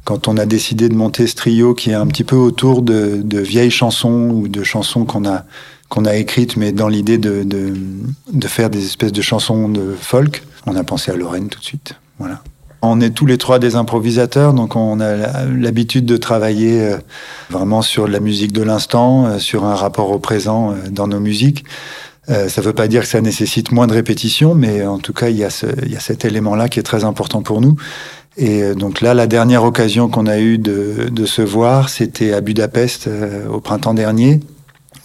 quand 0.05 0.29
on 0.29 0.37
a 0.37 0.47
décidé 0.47 0.89
de 0.89 0.95
monter 0.95 1.27
ce 1.27 1.35
trio 1.35 1.75
qui 1.75 1.91
est 1.91 1.95
un 1.95 2.07
petit 2.07 2.25
peu 2.25 2.37
autour 2.37 2.83
de, 2.83 3.21
de 3.23 3.39
vieilles 3.39 3.71
chansons 3.71 4.31
ou 4.31 4.49
de 4.49 4.63
chansons 4.63 5.05
qu'on 5.05 5.25
a 5.25 5.45
qu'on 5.89 6.05
a 6.07 6.17
écrites 6.17 6.57
mais 6.57 6.73
dans 6.73 6.89
l'idée 6.89 7.19
de, 7.19 7.43
de 7.45 7.75
de 8.33 8.49
faire 8.49 8.71
des 8.71 8.85
espèces 8.85 9.13
de 9.13 9.23
chansons 9.23 9.69
de 9.69 9.95
folk, 9.99 10.43
on 10.67 10.77
a 10.77 10.85
pensé 10.85 11.11
à 11.11 11.17
Lorraine 11.17 11.49
tout 11.49 11.61
de 11.61 11.65
suite. 11.65 11.95
Voilà. 12.19 12.43
On 12.85 13.01
est 13.01 13.11
tous 13.11 13.27
les 13.27 13.39
trois 13.39 13.61
des 13.61 13.77
improvisateurs, 13.77 14.55
donc 14.55 14.75
on 14.75 14.99
a 14.99 15.45
l'habitude 15.47 16.05
de 16.05 16.17
travailler 16.17 16.81
euh, 16.81 16.97
vraiment 17.49 17.81
sur 17.81 18.09
la 18.09 18.19
musique 18.19 18.51
de 18.53 18.63
l'instant, 18.63 19.27
euh, 19.27 19.39
sur 19.39 19.65
un 19.65 19.77
rapport 19.77 20.11
au 20.11 20.19
présent 20.19 20.73
euh, 20.73 20.75
dans 20.91 21.07
nos 21.07 21.21
musiques. 21.21 21.65
Ça 22.29 22.61
ne 22.61 22.67
veut 22.67 22.73
pas 22.73 22.87
dire 22.87 23.03
que 23.03 23.09
ça 23.09 23.21
nécessite 23.21 23.73
moins 23.73 23.89
de 23.89 23.93
répétition, 23.93 24.55
mais 24.55 24.87
en 24.87 24.99
tout 24.99 25.13
cas, 25.13 25.29
il 25.29 25.37
y 25.37 25.43
a, 25.43 25.51
ce, 25.51 25.67
il 25.83 25.91
y 25.91 25.97
a 25.97 26.01
cet 26.01 26.25
élément-là 26.25 26.69
qui 26.69 26.79
est 26.79 26.85
très 26.85 27.03
important 27.03 27.43
pour 27.43 27.61
nous. 27.61 27.75
Et 28.37 28.63
euh, 28.63 28.75
donc 28.75 29.01
là, 29.01 29.15
la 29.15 29.27
dernière 29.27 29.65
occasion 29.65 30.09
qu'on 30.09 30.27
a 30.27 30.39
eue 30.39 30.59
de, 30.59 31.09
de 31.11 31.27
se 31.27 31.43
voir, 31.43 31.89
c'était 31.89 32.33
à 32.33 32.41
Budapest 32.41 33.07
euh, 33.07 33.47
au 33.49 33.61
printemps 33.61 33.95
dernier, 33.95 34.41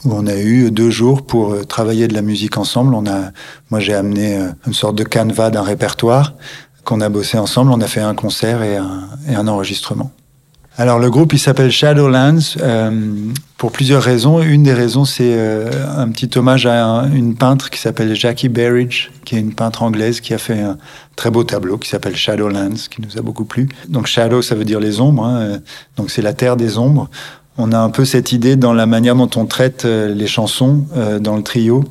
où 0.05 0.13
on 0.13 0.27
a 0.27 0.37
eu 0.37 0.71
deux 0.71 0.89
jours 0.89 1.25
pour 1.25 1.53
euh, 1.53 1.63
travailler 1.63 2.07
de 2.07 2.13
la 2.13 2.21
musique 2.21 2.57
ensemble. 2.57 2.93
On 2.93 3.05
a, 3.05 3.31
moi, 3.69 3.79
j'ai 3.79 3.93
amené 3.93 4.37
euh, 4.37 4.47
une 4.65 4.73
sorte 4.73 4.95
de 4.95 5.03
canevas 5.03 5.49
d'un 5.49 5.63
répertoire 5.63 6.33
qu'on 6.85 7.01
a 7.01 7.09
bossé 7.09 7.37
ensemble. 7.37 7.71
On 7.71 7.81
a 7.81 7.87
fait 7.87 8.01
un 8.01 8.15
concert 8.15 8.63
et 8.63 8.77
un, 8.77 9.09
et 9.29 9.35
un 9.35 9.47
enregistrement. 9.47 10.11
Alors 10.79 10.99
le 10.99 11.09
groupe 11.09 11.33
il 11.33 11.39
s'appelle 11.39 11.71
Shadowlands 11.71 12.37
euh, 12.61 12.91
pour 13.57 13.71
plusieurs 13.71 14.03
raisons. 14.03 14.39
Une 14.41 14.61
des 14.61 14.73
raisons 14.73 15.05
c'est 15.05 15.33
euh, 15.35 15.71
un 15.97 16.07
petit 16.09 16.29
hommage 16.37 16.67
à 16.67 16.85
un- 16.85 17.11
une 17.11 17.35
peintre 17.35 17.71
qui 17.71 17.79
s'appelle 17.79 18.15
Jackie 18.15 18.47
Berridge, 18.47 19.09
qui 19.25 19.35
est 19.35 19.39
une 19.39 19.55
peintre 19.55 19.81
anglaise 19.81 20.21
qui 20.21 20.35
a 20.35 20.37
fait 20.37 20.61
un 20.61 20.77
très 21.15 21.31
beau 21.31 21.43
tableau 21.43 21.79
qui 21.79 21.89
s'appelle 21.89 22.15
Shadowlands, 22.15 22.75
qui 22.91 23.01
nous 23.01 23.17
a 23.17 23.21
beaucoup 23.21 23.45
plu. 23.45 23.67
Donc 23.89 24.05
Shadow 24.05 24.43
ça 24.43 24.53
veut 24.53 24.65
dire 24.65 24.79
les 24.79 25.01
ombres, 25.01 25.25
hein, 25.25 25.37
euh, 25.39 25.57
donc 25.95 26.11
c'est 26.11 26.21
la 26.21 26.33
terre 26.33 26.57
des 26.57 26.77
ombres. 26.77 27.09
On 27.57 27.71
a 27.71 27.79
un 27.79 27.89
peu 27.89 28.05
cette 28.05 28.31
idée 28.31 28.55
dans 28.55 28.73
la 28.73 28.85
manière 28.85 29.15
dont 29.15 29.31
on 29.35 29.47
traite 29.47 29.85
euh, 29.85 30.13
les 30.13 30.27
chansons 30.27 30.85
euh, 30.95 31.17
dans 31.17 31.35
le 31.37 31.41
trio, 31.41 31.85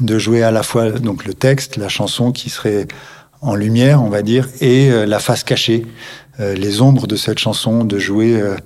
de 0.00 0.18
jouer 0.18 0.42
à 0.42 0.50
la 0.50 0.62
fois 0.62 0.90
donc 0.92 1.26
le 1.26 1.34
texte, 1.34 1.76
la 1.76 1.90
chanson 1.90 2.32
qui 2.32 2.48
serait 2.48 2.88
en 3.42 3.54
lumière, 3.54 4.02
on 4.02 4.08
va 4.08 4.22
dire, 4.22 4.48
et 4.62 4.90
euh, 4.90 5.04
la 5.04 5.18
face 5.18 5.44
cachée, 5.44 5.84
les 6.38 6.80
ombres 6.80 7.06
de 7.06 7.16
cette 7.16 7.38
chanson, 7.38 7.84
de 7.84 7.98
jouer 7.98 8.40
euh, 8.40 8.56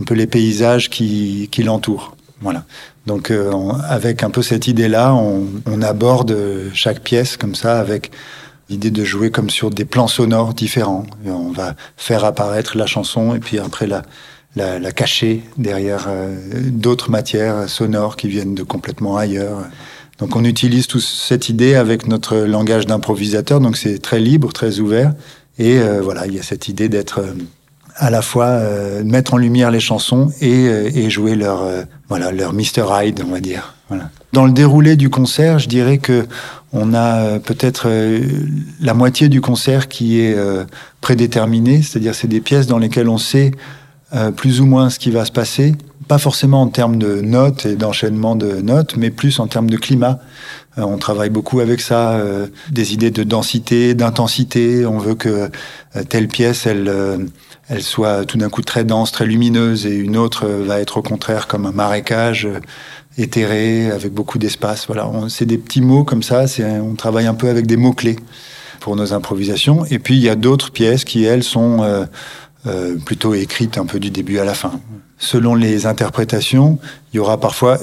un 0.00 0.04
peu 0.04 0.14
les 0.14 0.26
paysages 0.26 0.88
qui, 0.90 1.48
qui 1.52 1.62
l'entourent. 1.62 2.16
Voilà. 2.40 2.64
Donc, 3.06 3.30
euh, 3.30 3.50
on- 3.52 3.74
avec 3.74 4.22
un 4.22 4.30
peu 4.30 4.42
cette 4.42 4.66
idée-là, 4.66 5.14
on, 5.14 5.46
on 5.66 5.82
aborde 5.82 6.34
chaque 6.72 7.00
pièce 7.00 7.36
comme 7.36 7.54
ça, 7.54 7.78
avec 7.78 8.10
l'idée 8.70 8.90
de 8.90 9.04
jouer 9.04 9.30
comme 9.30 9.50
sur 9.50 9.70
des 9.70 9.84
plans 9.84 10.08
sonores 10.08 10.54
différents. 10.54 11.04
Et 11.26 11.30
on 11.30 11.50
va 11.52 11.74
faire 11.96 12.24
apparaître 12.24 12.76
la 12.78 12.86
chanson 12.86 13.34
et 13.34 13.40
puis 13.40 13.58
après 13.58 13.86
la, 13.86 14.02
la, 14.56 14.78
la 14.78 14.92
cacher 14.92 15.42
derrière 15.58 16.06
euh, 16.08 16.34
d'autres 16.70 17.10
matières 17.10 17.68
sonores 17.68 18.16
qui 18.16 18.28
viennent 18.28 18.54
de 18.54 18.62
complètement 18.62 19.16
ailleurs. 19.16 19.58
Donc 20.18 20.36
on 20.36 20.44
utilise 20.44 20.86
toute 20.86 21.02
cette 21.02 21.48
idée 21.48 21.74
avec 21.74 22.06
notre 22.06 22.36
langage 22.36 22.86
d'improvisateur, 22.86 23.58
donc 23.58 23.76
c'est 23.76 23.98
très 23.98 24.20
libre, 24.20 24.52
très 24.52 24.78
ouvert. 24.78 25.14
Et 25.60 25.78
euh, 25.78 26.00
voilà, 26.02 26.26
il 26.26 26.34
y 26.34 26.38
a 26.40 26.42
cette 26.42 26.68
idée 26.68 26.88
d'être 26.88 27.20
euh, 27.20 27.34
à 28.00 28.10
la 28.10 28.22
fois 28.22 28.46
euh, 28.46 29.04
mettre 29.04 29.34
en 29.34 29.36
lumière 29.36 29.70
les 29.70 29.78
chansons 29.78 30.32
et, 30.40 30.66
euh, 30.68 31.10
jouer 31.10 31.34
leur 31.34 31.62
euh, 31.62 31.82
voilà 32.08 32.32
leur 32.32 32.54
Mr 32.54 32.86
Hyde, 32.90 33.22
on 33.24 33.30
va 33.30 33.40
dire. 33.40 33.74
Dans 34.32 34.46
le 34.46 34.52
déroulé 34.52 34.96
du 34.96 35.10
concert, 35.10 35.58
je 35.58 35.68
dirais 35.68 35.98
que 35.98 36.26
on 36.72 36.94
a 36.94 37.40
peut-être 37.40 37.88
la 38.80 38.94
moitié 38.94 39.28
du 39.28 39.40
concert 39.40 39.88
qui 39.88 40.20
est 40.20 40.36
prédéterminée, 41.00 41.82
c'est-à-dire 41.82 42.14
c'est 42.14 42.28
des 42.28 42.40
pièces 42.40 42.68
dans 42.68 42.78
lesquelles 42.78 43.08
on 43.08 43.18
sait 43.18 43.50
plus 44.36 44.60
ou 44.60 44.66
moins 44.66 44.88
ce 44.88 45.00
qui 45.00 45.10
va 45.10 45.24
se 45.24 45.32
passer, 45.32 45.74
pas 46.06 46.18
forcément 46.18 46.62
en 46.62 46.68
termes 46.68 46.98
de 46.98 47.20
notes 47.20 47.66
et 47.66 47.74
d'enchaînement 47.74 48.36
de 48.36 48.60
notes, 48.60 48.96
mais 48.96 49.10
plus 49.10 49.40
en 49.40 49.48
termes 49.48 49.68
de 49.68 49.76
climat. 49.76 50.20
Euh, 50.78 50.82
on 50.82 50.98
travaille 50.98 51.30
beaucoup 51.30 51.60
avec 51.60 51.80
ça, 51.80 52.12
euh, 52.12 52.46
des 52.70 52.94
idées 52.94 53.10
de 53.10 53.24
densité, 53.24 53.94
d'intensité. 53.94 54.86
On 54.86 54.98
veut 54.98 55.14
que 55.16 55.50
euh, 55.96 56.04
telle 56.08 56.28
pièce, 56.28 56.66
elle, 56.66 56.88
euh, 56.88 57.18
elle 57.68 57.82
soit 57.82 58.24
tout 58.24 58.38
d'un 58.38 58.48
coup 58.48 58.62
très 58.62 58.84
dense, 58.84 59.10
très 59.10 59.26
lumineuse, 59.26 59.86
et 59.86 59.96
une 59.96 60.16
autre 60.16 60.46
va 60.46 60.80
être 60.80 60.98
au 60.98 61.02
contraire 61.02 61.48
comme 61.48 61.66
un 61.66 61.72
marécage 61.72 62.48
éthéré, 63.18 63.90
avec 63.90 64.12
beaucoup 64.12 64.38
d'espace. 64.38 64.86
Voilà, 64.86 65.10
c'est 65.28 65.46
des 65.46 65.58
petits 65.58 65.80
mots 65.80 66.04
comme 66.04 66.22
ça. 66.22 66.44
On 66.82 66.94
travaille 66.94 67.26
un 67.26 67.34
peu 67.34 67.48
avec 67.48 67.66
des 67.66 67.76
mots 67.76 67.92
clés 67.92 68.16
pour 68.78 68.96
nos 68.96 69.12
improvisations. 69.12 69.84
Et 69.90 69.98
puis 69.98 70.14
il 70.14 70.22
y 70.22 70.28
a 70.28 70.36
d'autres 70.36 70.70
pièces 70.70 71.04
qui 71.04 71.24
elles 71.24 71.44
sont 71.44 72.06
plutôt 73.04 73.34
écrites 73.34 73.78
un 73.78 73.86
peu 73.86 74.00
du 74.00 74.10
début 74.10 74.38
à 74.38 74.44
la 74.44 74.54
fin. 74.54 74.80
Selon 75.18 75.54
les 75.54 75.86
interprétations, 75.86 76.78
il 77.12 77.16
y 77.16 77.20
aura 77.20 77.38
parfois 77.38 77.78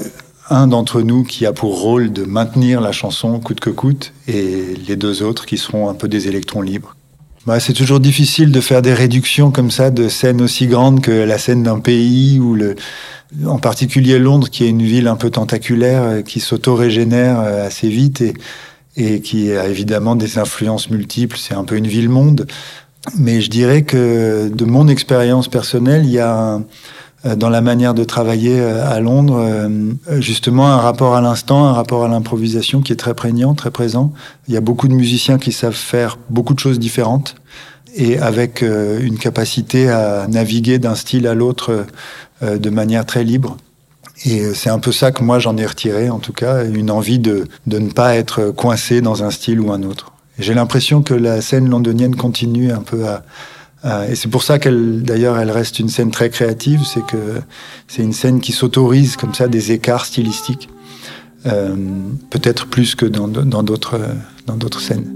un 0.50 0.68
d'entre 0.68 1.02
nous 1.02 1.24
qui 1.24 1.46
a 1.46 1.54
pour 1.54 1.82
rôle 1.82 2.12
de 2.12 2.24
maintenir 2.24 2.82
la 2.82 2.92
chanson 2.92 3.40
coûte 3.40 3.60
que 3.60 3.70
coûte, 3.70 4.14
et 4.28 4.76
les 4.88 4.96
deux 4.96 5.24
autres 5.24 5.46
qui 5.46 5.58
seront 5.58 5.90
un 5.90 5.94
peu 5.94 6.08
des 6.08 6.28
électrons 6.28 6.62
libres. 6.62 6.96
Bah, 7.46 7.60
c'est 7.62 7.74
toujours 7.74 8.02
difficile 8.02 8.52
de 8.52 8.60
faire 8.60 8.82
des 8.82 8.94
réductions 8.94 9.52
comme 9.52 9.72
ça 9.72 9.90
de 9.90 10.10
scènes 10.10 10.42
aussi 10.42 10.68
grandes 10.68 11.02
que 11.02 11.12
la 11.12 11.38
scène 11.38 11.64
d'un 11.64 11.80
pays 11.80 12.40
ou 12.40 12.56
le, 12.56 12.76
en 13.46 13.58
particulier 13.58 14.20
Londres, 14.20 14.50
qui 14.50 14.66
est 14.66 14.70
une 14.70 14.84
ville 14.84 15.08
un 15.08 15.16
peu 15.16 15.30
tentaculaire, 15.30 16.04
euh, 16.04 16.22
qui 16.22 16.40
s'auto-régénère 16.40 17.40
euh, 17.40 17.68
assez 17.68 17.88
vite 17.88 18.22
et, 18.22 18.34
et 18.98 19.22
qui 19.22 19.54
a 19.54 19.68
évidemment 19.68 20.16
des 20.16 20.40
influences 20.40 20.90
multiples. 20.90 21.38
C'est 21.38 21.54
un 21.54 21.64
peu 21.64 21.78
une 21.78 21.88
ville-monde. 21.88 22.48
Mais 23.18 23.40
je 23.40 23.50
dirais 23.50 23.84
que 23.84 24.50
de 24.54 24.66
mon 24.66 24.90
expérience 24.90 25.48
personnelle, 25.48 26.04
il 26.04 26.12
y 26.12 26.20
a 26.20 26.34
un, 26.34 26.66
dans 27.24 27.50
la 27.50 27.62
manière 27.62 27.94
de 27.94 28.04
travailler 28.04 28.60
euh, 28.60 28.88
à 28.88 29.00
Londres, 29.00 29.70
justement 30.20 30.68
un 30.68 30.78
rapport 30.78 31.16
à 31.16 31.22
l'instant, 31.22 31.66
un 31.66 31.74
rapport 31.74 32.06
à 32.06 32.08
l'improvisation 32.08 32.82
qui 32.82 32.94
est 32.94 32.98
très 32.98 33.14
prégnant, 33.14 33.56
très 33.56 33.72
présent. 33.72 34.14
Il 34.48 34.54
y 34.54 34.58
a 34.58 34.62
beaucoup 34.62 34.88
de 34.88 34.94
musiciens 34.94 35.38
qui 35.38 35.52
savent 35.52 35.74
faire 35.74 36.18
beaucoup 36.30 36.54
de 36.54 36.60
choses 36.60 36.80
différentes 36.80 37.36
et 37.96 38.20
avec 38.20 38.62
une 38.62 39.18
capacité 39.18 39.90
à 39.90 40.28
naviguer 40.28 40.78
d'un 40.78 40.94
style 40.94 41.26
à 41.26 41.34
l'autre 41.34 41.86
de 42.44 42.70
manière 42.70 43.08
très 43.08 43.24
libre. 43.24 43.58
Et 44.26 44.54
c'est 44.54 44.70
un 44.70 44.78
peu 44.78 44.92
ça 44.92 45.12
que 45.12 45.24
moi 45.24 45.40
j'en 45.40 45.58
ai 45.58 45.66
retiré, 45.66 46.12
en 46.12 46.20
tout 46.20 46.34
cas, 46.34 46.64
une 46.66 46.92
envie 46.92 47.18
de, 47.18 47.48
de 47.66 47.80
ne 47.80 47.90
pas 47.90 48.16
être 48.16 48.52
coincé 48.52 49.02
dans 49.02 49.24
un 49.24 49.32
style 49.32 49.60
ou 49.60 49.72
un 49.72 49.82
autre. 49.82 50.12
J'ai 50.40 50.54
l'impression 50.54 51.02
que 51.02 51.14
la 51.14 51.42
scène 51.42 51.70
londonienne 51.70 52.16
continue 52.16 52.72
un 52.72 52.82
peu 52.82 53.08
à, 53.08 53.24
et 53.84 54.16
c'est 54.16 54.28
pour 54.28 54.44
ça 54.44 54.60
qu'elle, 54.60 55.04
d'ailleurs, 55.04 55.38
elle 55.38 55.52
reste 55.52 55.80
une 55.80 55.90
scène 55.90 56.12
très 56.12 56.30
créative. 56.30 56.82
C'est 56.84 57.06
que 57.06 57.42
c'est 57.88 58.04
une 58.04 58.14
scène 58.14 58.40
qui 58.42 58.52
s'autorise 58.52 59.16
comme 59.16 59.34
ça 59.34 59.48
des 59.48 59.72
écarts 59.72 60.06
stylistiques, 60.06 60.68
euh, 61.46 61.76
peut-être 62.30 62.68
plus 62.68 62.96
que 62.96 63.06
dans 63.06 63.28
d'autres 63.28 64.00
dans 64.46 64.56
d'autres 64.56 64.82
scènes. 64.82 65.14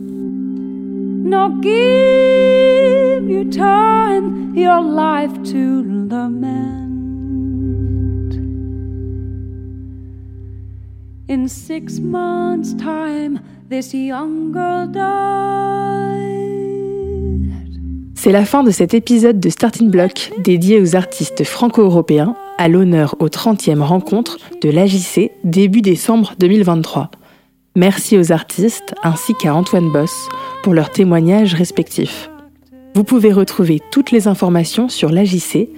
C'est 18.24 18.32
la 18.32 18.46
fin 18.46 18.62
de 18.62 18.70
cet 18.70 18.94
épisode 18.94 19.40
de 19.40 19.50
Starting 19.50 19.90
Block 19.90 20.32
dédié 20.38 20.80
aux 20.80 20.96
artistes 20.96 21.44
franco-européens 21.44 22.36
à 22.60 22.68
l'honneur 22.68 23.16
aux 23.18 23.30
30e 23.30 23.82
rencontres 23.82 24.38
de 24.62 24.70
l'AJC 24.70 25.32
début 25.44 25.82
décembre 25.82 26.36
2023. 26.38 27.10
Merci 27.76 28.20
aux 28.20 28.32
artistes 28.32 28.94
ainsi 29.02 29.34
qu'à 29.34 29.56
Antoine 29.56 29.92
Boss 29.92 30.30
pour 30.62 30.76
leurs 30.76 30.92
témoignages 30.92 31.56
respectifs. 31.56 32.30
Vous 32.94 33.04
pouvez 33.04 33.34
retrouver 33.34 33.82
toutes 33.90 34.12
les 34.12 34.28
informations 34.28 34.88
sur 34.88 35.10
l'AJC, 35.10 35.70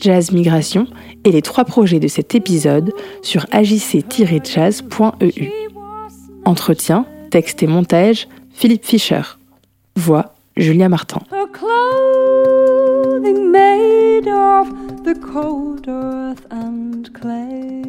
Jazz 0.00 0.32
Migration 0.32 0.88
et 1.22 1.30
les 1.30 1.42
trois 1.42 1.64
projets 1.64 2.00
de 2.00 2.08
cet 2.08 2.34
épisode 2.34 2.92
sur 3.22 3.46
ajc-jazz.eu. 3.52 5.50
Entretien, 6.44 7.06
texte 7.30 7.62
et 7.62 7.68
montage, 7.68 8.26
Philippe 8.50 8.86
Fischer. 8.86 9.22
Voix, 9.94 10.34
Julia 10.56 10.88
Martin. 10.88 11.20
Clothing 11.52 13.50
made 13.52 14.26
of 14.28 15.04
the 15.04 15.14
cold 15.14 15.86
earth 15.88 16.46
and 16.50 17.12
clay. 17.14 17.82